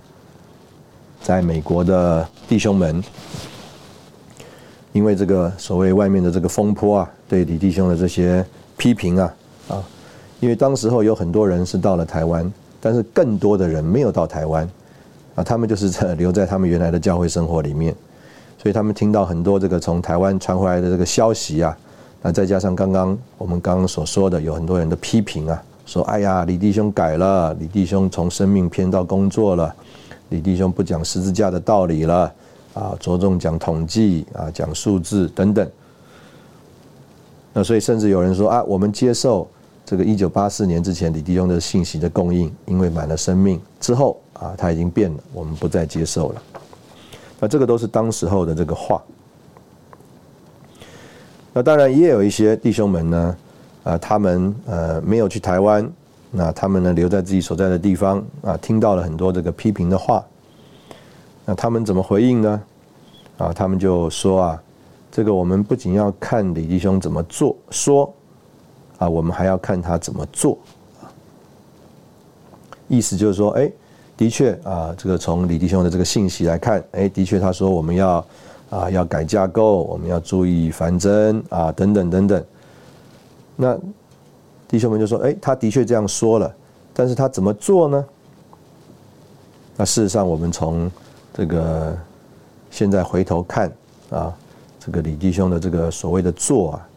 [1.21, 3.03] 在美国的弟兄们，
[4.93, 9.35] 因为这个所谓外面的这个风波啊，对李弟兄的这些批评啊，
[9.69, 9.85] 啊，
[10.39, 14.69] 因为当时候有很多人是到了台湾，但是更多的人没有到台湾，
[15.35, 17.95] 啊，他们就是在留在他们原来的教会生活里面，
[18.57, 21.77] 所以他们听到很多这个从台湾传回来的这个消息啊，
[22.23, 29.75] 那再加上刚刚我们刚刚所说的，有很多人的批评啊，说哎呀，李弟兄改了，李弟兄从生命偏到工作了。
[30.31, 32.33] 李弟兄不讲十字架的道理了，
[32.75, 35.67] 啊，着重讲统计啊，讲数字等等。
[37.55, 39.49] 那所以甚至有人说啊，我们接受
[39.89, 46.43] 这个一九八四年之前李弟兄的信息的供应，因为满了生命之后啊，他已经变了，我们不再接受了。
[47.41, 49.03] 那这个都是当时候的这个话。
[51.55, 53.37] 那当然也有一些弟兄们呢，
[53.83, 55.91] 啊，他们呃没有去台湾。
[56.31, 60.23] 那他们呢留在自己所在的地方啊，听到了很多这个批评的话。
[61.47, 62.63] 那他们怎么回应呢？
[63.39, 64.63] 啊，他们就说啊，
[65.11, 68.15] 这个我们不仅要看李弟兄怎么做说，
[68.99, 70.59] 啊，我们还要看他怎么做。
[72.89, 73.71] 意思就是说，哎，
[74.17, 78.27] 的确啊，这个从李弟兄的这个信息来看，哎，的确他说我们要
[78.71, 82.45] 啊要改架构，我们要注意繁增啊等等等等。
[83.57, 83.79] 那。
[84.71, 86.55] 弟兄们就说：“哎，他的确这样说了，
[86.93, 88.05] 但是他怎么做呢？
[89.79, 90.93] 那事实上，我们从
[91.33, 91.97] 这个
[92.71, 93.73] 现在回头看
[94.11, 94.31] 啊，
[94.79, 96.88] 这个李弟兄的这个所谓的做啊，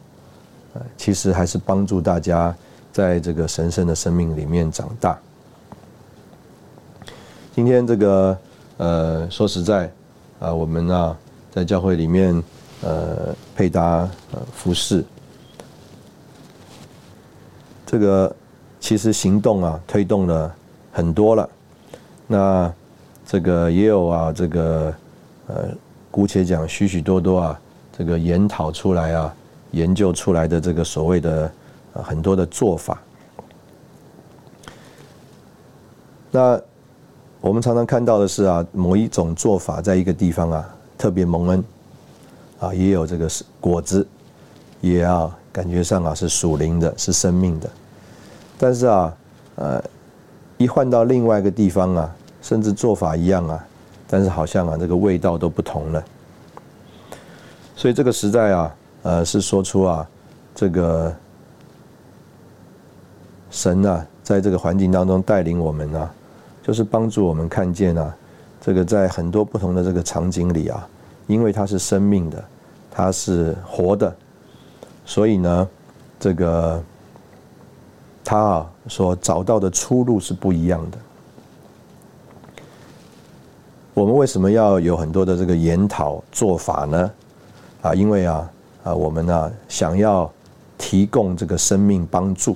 [0.74, 2.56] 呃，其实还是帮助大家
[2.92, 5.18] 在这个神圣的生命里面长大。
[7.54, 8.38] 今天这个
[8.78, 9.92] 呃，说实在
[10.40, 11.18] 啊，我们啊，
[11.52, 12.42] 在教会里面
[12.82, 14.10] 呃，配搭
[14.54, 15.04] 服饰。”
[17.86, 18.34] 这个
[18.80, 20.56] 其实行动啊，推动了
[20.94, 21.50] 很多了。
[22.26, 22.74] 那
[23.26, 24.94] 这个也有啊，这个
[25.48, 25.70] 呃，
[26.10, 27.60] 姑且讲许许多多啊，
[27.98, 29.36] 这个研讨出来啊，
[29.72, 31.52] 研究出来的这个所谓的
[31.94, 33.02] 很多的做法。
[36.30, 36.60] 那
[37.42, 41.64] 我们常常看到的是啊，某一种做法在一个地方啊，特别蒙恩
[42.60, 44.08] 啊，也有这个是果子，
[44.80, 47.70] 也要感觉上啊是属灵的，是生命的。
[48.58, 49.18] 但是啊，
[49.56, 49.84] 呃，
[50.58, 53.66] 一换到另外一个地方啊，甚至做法一样啊，
[54.08, 56.04] 但是好像啊，这个味道都不同了。
[57.76, 60.08] 所以这个时代啊，呃，是说出啊，
[60.54, 61.13] 这个
[63.50, 66.13] 神啊，在这个环境当中带领我们啊，
[66.63, 68.15] 就是帮助我们看见啊，
[68.60, 70.88] 这个在很多不同的这个场景里啊，
[71.28, 72.44] 因为它是生命的，
[72.90, 74.15] 它是活的，
[75.06, 75.69] 所以呢，
[76.19, 76.84] 这个。
[78.23, 80.98] 他啊所找到的出路是不一样的。
[83.96, 87.12] 我们为什么要有很多的这个研讨做法呢？
[87.82, 88.48] 啊，因为啊
[88.84, 90.32] 啊，我们呢想要
[90.77, 92.56] 提供这个生命帮助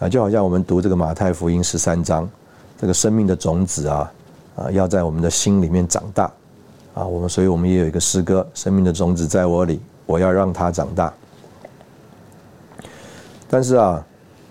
[0.00, 2.28] 啊，就好像我们读这个马太福音十三章，
[2.76, 4.12] 这个生命的种子啊
[4.56, 6.24] 啊，要在我们的心里面长大
[6.94, 7.06] 啊。
[7.06, 11.12] 我们所以我们也有一个诗歌：生命的种子在我里，我要让它长大。
[13.48, 14.04] 但是啊，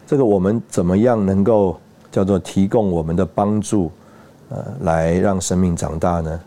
[0.08, 1.78] 这个我们怎么样能够
[2.12, 3.92] 叫做提供我们的帮助，
[4.50, 6.40] 呃来让生命长大呢？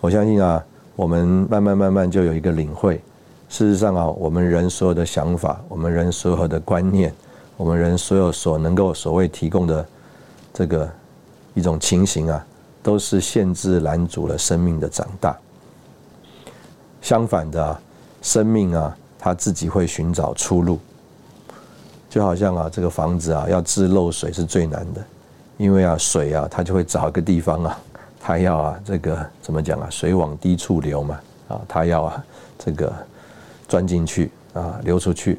[0.00, 0.62] 我相信啊，
[0.96, 3.00] 我们慢慢慢慢就有一个领会。
[3.48, 7.12] 事实上啊，我们人所有的想法，我们人所有的观念，
[7.56, 9.86] 我们人所有所能够所谓提供的
[10.52, 10.90] 这个
[11.54, 12.44] 一种情形啊，
[12.82, 15.36] 都是限制拦阻了生命的长大。
[17.00, 17.80] 相反的啊，
[18.22, 20.78] 生命啊，它自己会寻找出路。
[22.08, 25.04] 就好像啊，这个房子啊，要治漏水是最难的，
[25.56, 27.78] 因为啊，水啊，它就会找一个地方啊，
[28.26, 32.24] 它要啊，这个怎么讲啊，水往低处流嘛，啊，它要啊，
[32.58, 32.90] 这个
[33.68, 35.38] 钻进去啊，流出去。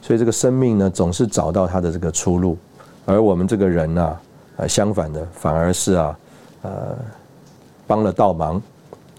[0.00, 2.56] 所以这个生命呢，总是找到它的这个出路，
[3.04, 4.16] 而我们这个人呢，
[4.58, 6.18] 呃，相反的，反而是啊，
[6.62, 6.96] 呃，
[7.84, 8.62] 帮了倒忙，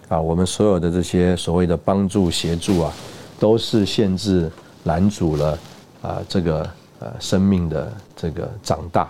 [0.07, 2.93] 啊，我们所有的这些所谓的帮助协助啊，
[3.37, 4.49] 都是限制
[4.85, 5.59] 拦阻了。
[6.01, 6.65] 啊，这个
[6.99, 9.09] 呃，生命的这个长大，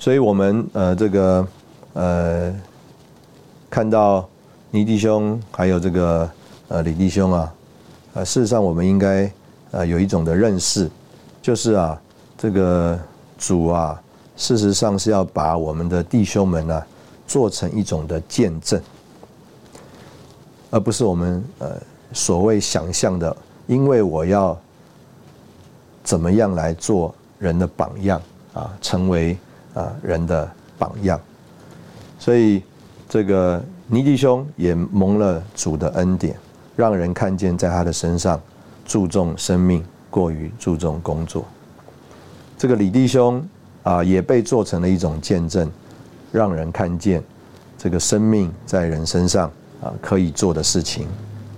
[0.00, 1.46] 所以我们呃，这个
[1.92, 2.54] 呃，
[3.68, 4.26] 看到
[4.70, 6.30] 倪弟兄还有这个
[6.68, 7.54] 呃李弟兄啊，
[8.14, 9.30] 呃，事实上我们应该
[9.72, 10.90] 呃有一种的认识，
[11.42, 12.00] 就是啊，
[12.38, 12.98] 这个
[13.36, 14.00] 主啊，
[14.38, 16.82] 事实上是要把我们的弟兄们呢
[17.26, 18.80] 做成一种的见证，
[20.70, 21.76] 而不是我们呃
[22.14, 23.36] 所谓想象的。
[23.66, 24.58] 因为我要
[26.02, 28.20] 怎么样来做人的榜样
[28.54, 29.38] 啊，成为
[29.74, 31.20] 啊人的榜样，
[32.18, 32.62] 所以
[33.08, 36.36] 这个尼弟兄也蒙了主的恩典，
[36.76, 38.40] 让人看见在他的身上
[38.84, 41.44] 注重生命过于注重工作。
[42.56, 43.46] 这个李弟兄
[43.82, 45.70] 啊也被做成了一种见证，
[46.30, 47.22] 让人看见
[47.78, 49.50] 这个生命在人身上
[49.82, 51.06] 啊可以做的事情，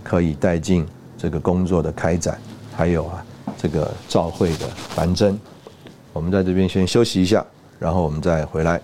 [0.03, 0.87] 可以带进。
[1.19, 2.37] 这个工作的开展，
[2.75, 3.25] 还有啊，
[3.57, 5.39] 这个照会的繁增，
[6.13, 7.47] 我们在这边先休息一下，
[7.83, 8.80] 然后我们再回来。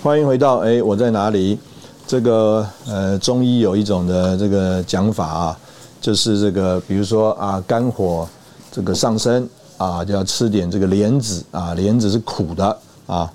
[0.00, 1.58] 欢迎回到哎，我在哪里？
[2.06, 5.58] 这个呃，中医有一种的这个讲法啊。
[6.00, 8.28] 就是这个，比如说啊，肝火
[8.72, 13.32] 这个上升啊，就要吃点这个莲子啊，莲子是苦的啊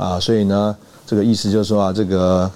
[0.00, 0.74] 啊，所以呢，
[1.06, 2.50] 这个意思就是说啊，这个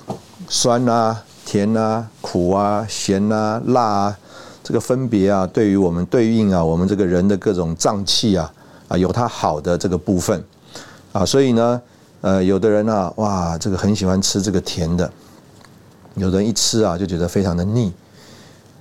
[0.49, 4.19] 酸啊、甜啊、苦啊、咸啊、辣啊，
[4.63, 8.51] 这个分别啊，对于我们对应啊，我们这个人的各种脏器啊
[8.89, 10.43] 啊，有它好的这个部分
[11.13, 11.83] 啊，所以呢，
[12.23, 15.13] 呃，有的人啊，哇，这个很喜欢吃这个甜的，
[16.15, 17.93] 有人一吃啊，就觉得非常的腻。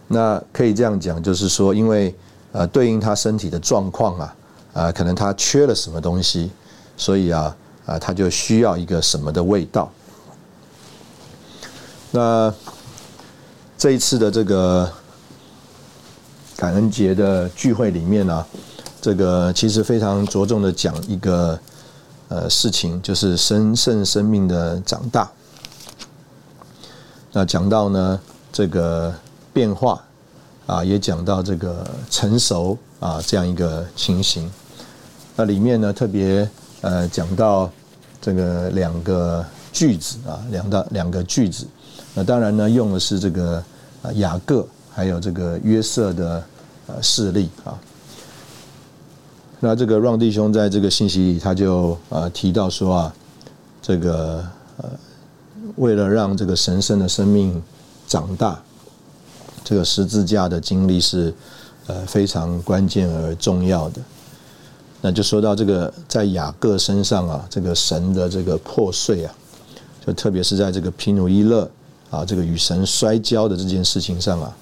[0.08, 2.16] 那可以这样讲，就是说，因为
[2.54, 4.36] 呃，对应他身体的状况啊，
[4.72, 6.50] 啊，可能他缺了什么东西，
[6.96, 7.54] 所以啊，
[7.86, 9.92] 啊，他就需要一个什么的味道。
[12.12, 12.54] 那
[13.78, 14.92] 这一次的这个
[16.56, 18.46] 感恩节的聚会里面呢，
[19.02, 21.60] 这个其实非常着重的讲一个
[22.30, 25.30] 呃事情，就是神圣生命的长大。
[27.32, 28.20] 那讲到呢，
[28.52, 29.14] 这个。
[29.54, 30.04] 变化
[30.66, 34.52] 啊，也讲到这个成熟啊这样一个情形。
[35.36, 36.50] 那里面呢，特别
[36.84, 37.68] 呃讲到
[38.22, 41.66] 这个两个句子啊，两大两个句子。
[42.14, 43.64] 那当然呢，用的是这个
[44.14, 46.44] 雅各还有这个约瑟的
[46.86, 47.74] 呃事例啊。
[49.60, 53.16] 那这个让弟兄在这个信息里，他就呃提到说啊，
[53.82, 54.46] 这个
[54.78, 54.90] 呃
[55.78, 57.60] 为了让这个神圣的生命
[58.08, 58.62] 长大。
[59.64, 61.34] 这个十字架的经历是
[61.88, 64.02] 呃非常关键而重要的。
[65.06, 69.36] 那就说到这个在雅各身上啊，这个神的这个破碎啊，
[70.08, 71.70] 就特别是在这个皮努伊勒
[72.10, 74.56] 啊，这个与神摔跤的这件事情上啊，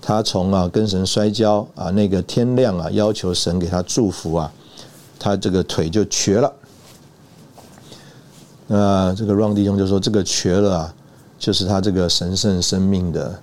[0.00, 4.52] 他从啊跟神摔跤啊，那个天亮啊，要求神给他祝福啊，
[5.18, 6.52] 他这个腿就瘸了。
[8.68, 10.94] 那这个让弟兄就说，这个瘸了啊，
[11.36, 13.38] 就是他这个神圣生命的。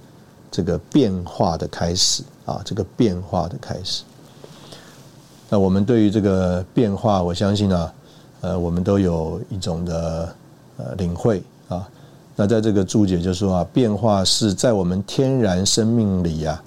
[0.49, 4.01] 这个变化的开始啊，这个变化的开始。
[5.49, 7.93] 那我们对于这个变化，我相信啊，
[8.41, 10.35] 呃，我们都有一种的
[10.77, 11.87] 呃领会啊。
[12.35, 16.63] 那在这个注解就说啊，变化是在我们天然生命里啊，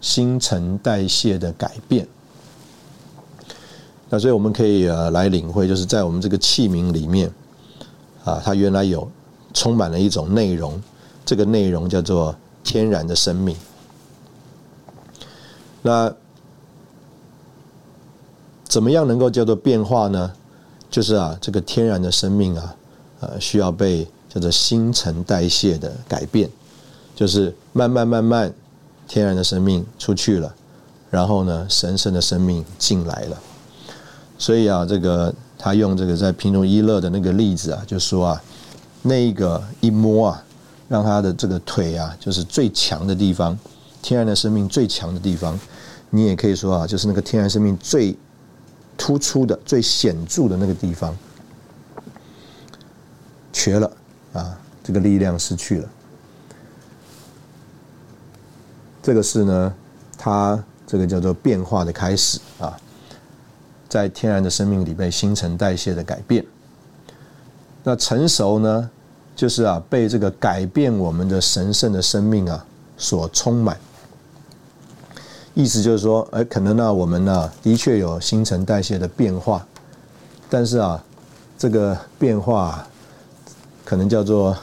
[0.00, 2.06] 新陈代谢的改变。
[4.08, 7.30] 那所以我们可以呃来领会，就是在我们这个器皿里面
[8.24, 9.10] 啊，它原来有
[9.54, 10.82] 充满了一种内容，
[11.24, 12.34] 这个内容叫做。
[12.62, 13.56] 天然的生命，
[15.80, 16.14] 那
[18.70, 20.30] 怎么样能够叫做变化呢？
[20.88, 22.76] 就是啊，这个天然的生命啊，
[23.18, 26.48] 呃需要被叫做新陈代谢的改变，
[27.16, 28.52] 就是慢慢慢慢
[29.08, 30.54] 天然的生命出去了，
[31.10, 33.36] 然后呢神圣的生命进来了。
[34.38, 38.42] 所以啊，这个他用这个在平中一乐的那个例子啊，就说啊，
[39.02, 40.44] 那一个一摸啊，
[40.88, 43.58] 让他的这个腿啊，就是最强的地方，
[44.00, 45.58] 天然的生命最强的地方。
[46.12, 48.16] 你也可以说啊，就是那个天然生命最
[49.00, 51.16] 突出的、最显著的那个地方，
[53.50, 53.90] 瘸了
[54.34, 55.88] 啊，这个力量失去了。
[59.02, 59.74] 这个是呢，
[60.18, 62.76] 它这个叫做变化的开始啊，
[63.88, 66.44] 在天然的生命里被新陈代谢的改变。
[67.82, 68.90] 那成熟呢，
[69.34, 72.66] 就是啊，被这个改变我们的神圣的生命啊
[72.98, 73.78] 所充满。
[75.54, 79.66] 意思就是说，哎，可能呢，我们呢的确有新陈代谢的变化，
[80.48, 81.02] 但是啊，
[81.58, 82.86] 这个变化
[83.84, 84.56] 可能叫做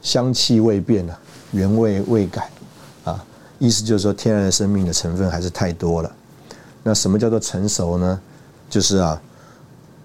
[0.00, 1.18] 香气未变啊，
[1.52, 2.48] 原味未改
[3.04, 3.24] 啊。
[3.58, 6.12] 意思就是说，天然的生命的成分还是太多了。
[6.82, 8.20] 那什么叫做成熟呢？
[8.70, 9.20] 就是啊，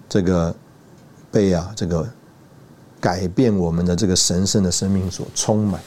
[0.08, 0.54] 这个
[1.30, 2.08] 被啊这个
[3.00, 5.80] 改变我们的这个神圣的生命所充满。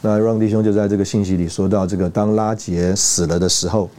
[0.00, 3.90] 那让弟兄就在这个信息里说到，这个当拉杰死了的时候，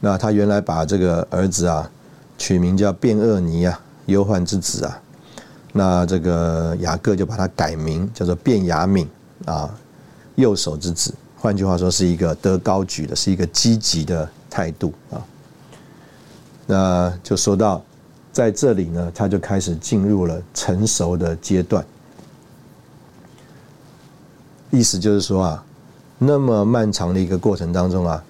[0.00, 1.88] 那他原来把这个儿子啊
[2.36, 5.00] 取名叫卞厄尼啊，忧患之子啊，
[5.72, 9.08] 那这个雅各就把他改名叫做卞雅敏
[9.44, 9.72] 啊，
[10.34, 11.14] 右手之子。
[11.36, 15.22] 换句话说，是一个得高举的，是一个积极的态度啊。
[16.66, 17.80] 那就说到
[18.32, 21.84] 在这里呢，他就开始进入了成熟的阶段。
[24.70, 25.64] 意思就是说啊，
[26.18, 28.22] 那么漫长的一个过程当中啊，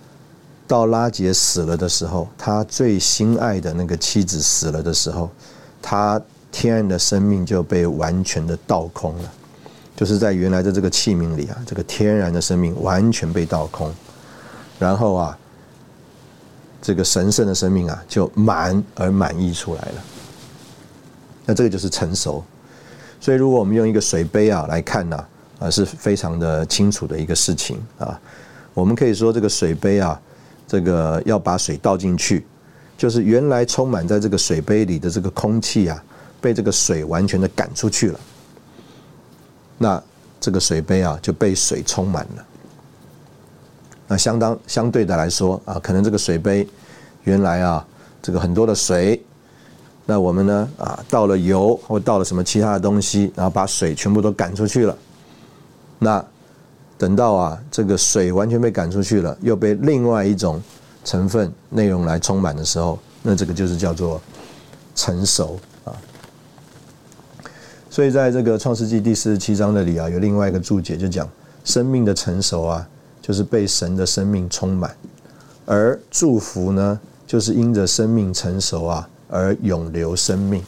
[0.66, 5.28] 到拉杰死了的时候，他最心爱的那个妻子死了的时候，
[5.82, 6.18] 他
[6.51, 9.32] 天然的生命就被完全的倒空了，
[9.95, 13.93] 就是在原来的这个器皿里啊，这个天然的生命完全被倒空，
[14.78, 15.38] 然后啊，
[16.80, 20.05] 这个神圣的生命啊就满而满溢出来了。
[21.45, 22.43] 那这个就是成熟。
[23.20, 25.22] 所以如果我们用一个水杯啊来看呢。
[25.61, 28.20] 啊是非常的清楚的一个事情啊。
[28.74, 30.20] 我们可以说，这个水杯啊，
[30.66, 32.44] 这个要把水倒进去，
[32.96, 36.02] 就是原来充满在这个水杯里的这个空气啊，
[36.40, 38.20] 被这个水完全的赶出去了。
[39.76, 40.02] 那
[40.38, 42.46] 这个水杯啊，就被水充满了。
[44.06, 46.66] 那相当相对的来说啊，可能这个水杯
[47.24, 47.86] 原来啊，
[48.22, 49.20] 这个很多的水，
[50.06, 54.96] 那我们呢啊，倒了油或倒了什么其他的东西，然后把水全部都赶出去了。
[56.01, 56.24] 那
[56.98, 60.61] 等到啊，这个水完全被赶出去了，又被另外一种
[61.05, 64.20] 成分内容来充满的时候，那这个就是叫做
[64.94, 65.92] 成熟啊。
[67.90, 71.28] 所以在这个创世纪第四十七章那里啊，有另外一个注解，就讲
[71.64, 72.88] 生命的成熟啊，
[73.20, 74.94] 就是被神的生命充满，
[75.66, 80.62] 而祝福呢，就是因着生命成熟啊而永留生命。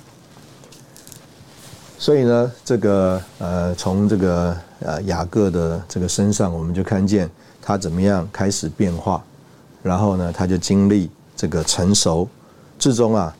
[2.02, 7.30] 所以呢，这个呃，从这个呃雅各的这个身上，我们就看见
[7.62, 9.22] 他怎么样开始变化，
[9.84, 12.28] 然后呢，他就经历这个成熟，
[12.76, 13.32] 最终啊，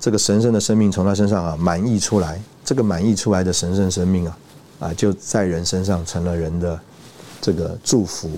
[0.00, 4.38] 这个神圣的生命从他身上啊满溢出来，这个满溢出来的神圣生命啊，
[4.80, 6.80] 啊就在人身上成了人的
[7.40, 8.28] 这个祝福，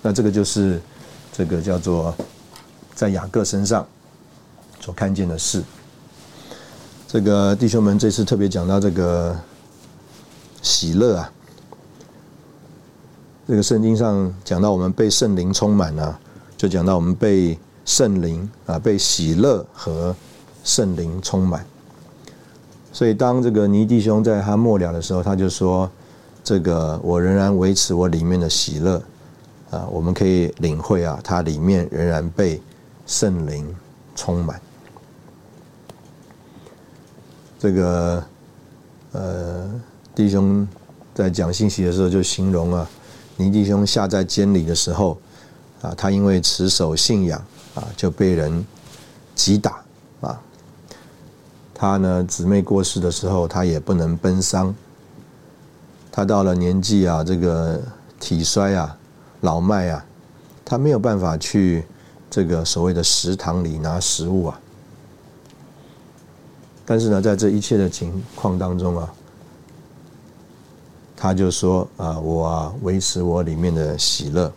[0.00, 0.80] 那这个就是
[1.32, 2.14] 这个叫做
[2.94, 3.84] 在雅各身上
[4.78, 5.60] 所看见的事。
[7.10, 9.34] 这个弟兄们这次特别讲到这个
[10.60, 11.32] 喜乐啊，
[13.48, 16.20] 这个圣经上讲到我们被圣灵充满啊，
[16.58, 20.14] 就讲到我们被圣灵啊被喜乐和
[20.62, 21.64] 圣灵充满。
[22.92, 25.90] 所以当这个尼弟兄在他末了的时候，他就说
[26.44, 29.02] ：“这个我仍然维持我里面的喜乐
[29.70, 32.60] 啊，我们可以领会啊，他里面仍然被
[33.06, 33.74] 圣灵
[34.14, 34.60] 充满。”
[37.58, 38.22] 这个
[39.12, 39.68] 呃，
[40.14, 40.66] 弟兄
[41.14, 42.88] 在讲信息的时候就形容啊，
[43.36, 45.18] 尼弟兄下在监里的时候
[45.82, 47.42] 啊，他因为持守信仰
[47.74, 48.64] 啊，就被人
[49.34, 49.82] 击打
[50.20, 50.40] 啊。
[51.74, 54.74] 他呢，姊妹过世的时候，他也不能奔丧。
[56.12, 57.80] 他到了年纪啊，这个
[58.20, 58.96] 体衰啊，
[59.40, 60.04] 老迈啊，
[60.64, 61.84] 他没有办法去
[62.28, 64.60] 这个所谓的食堂里拿食物啊。
[66.90, 69.12] 但是呢，在这一切的情况当中啊，
[71.14, 74.50] 他就说啊，我啊维持我里面的喜乐。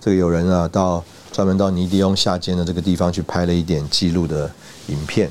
[0.00, 4.50] 这个有人啊，到专门到尼迪翁下间的这个地方去拍了一点记录的
[4.88, 5.30] 影片。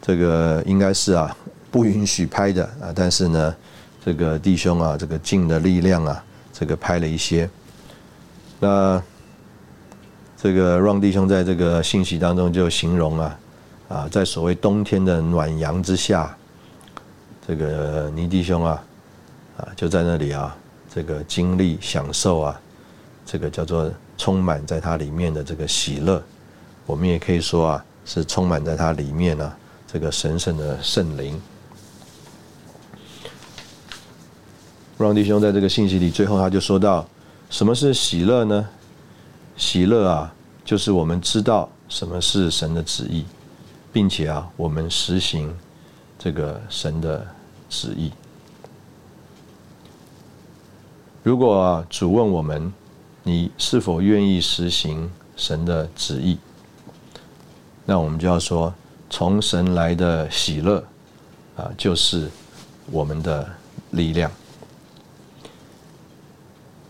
[0.00, 1.36] 这个应该是啊
[1.70, 3.54] 不允许拍的啊，但是呢，
[4.04, 7.48] 这个弟兄啊，这个尽的力量啊，这个拍了一些。
[8.58, 9.00] 那
[10.36, 13.38] 这个让弟兄在这个信息当中就形容啊，
[13.92, 16.34] 啊，在所谓冬天的暖阳之下，
[17.46, 18.82] 这个倪弟兄啊，
[19.58, 20.56] 啊，就在那里啊，
[20.92, 22.60] 这个经历享受啊，
[23.26, 26.22] 这个叫做充满在它里面的这个喜乐，
[26.86, 29.52] 我们也可以说啊，是充满在它里面呢，
[29.86, 31.38] 这个神圣的圣灵。
[34.96, 37.06] 让弟兄在这个信息里，最后他就说到。
[37.50, 38.66] 什么是喜乐呢？
[39.58, 40.32] 喜乐啊，
[40.64, 43.26] 就是我们知道什么是神的旨意，
[43.92, 45.54] 并且啊，我们实行
[46.18, 47.26] 这个神的
[47.68, 48.10] 旨意。
[51.22, 52.72] 如果啊主问我们，
[53.22, 56.38] 你是否愿意实行神的旨意？
[57.84, 58.72] 那我们就要说，
[59.10, 60.82] 从神来的喜乐
[61.56, 62.30] 啊，就是
[62.90, 63.48] 我们的
[63.90, 64.30] 力量。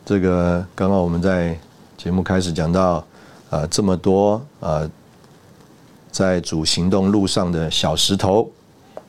[0.04, 1.58] 这个刚刚我们在
[1.96, 3.04] 节目开始讲到，
[3.50, 4.88] 啊，这么多啊，
[6.12, 8.48] 在主行动路上的小石头，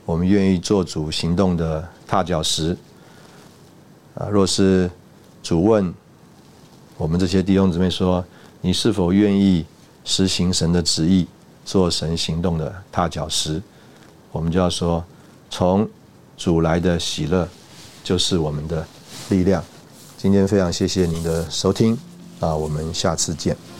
[0.06, 2.76] 我们愿意做主行动的踏脚石。
[4.16, 4.90] 啊，若是
[5.44, 5.94] 主问
[6.96, 8.24] 我们这些弟兄姊妹说，
[8.62, 9.66] 你是否愿意
[10.06, 11.28] 实行神的旨意，
[11.66, 13.62] 做神行动的踏脚石？
[14.32, 15.04] 我们就要说，
[15.50, 15.88] 从
[16.38, 17.48] 主来的喜乐，
[18.02, 18.88] 就是我们的
[19.30, 19.62] 力量。
[20.18, 21.98] 今天非常谢谢您的收听，
[22.40, 23.73] 啊，我们下次见。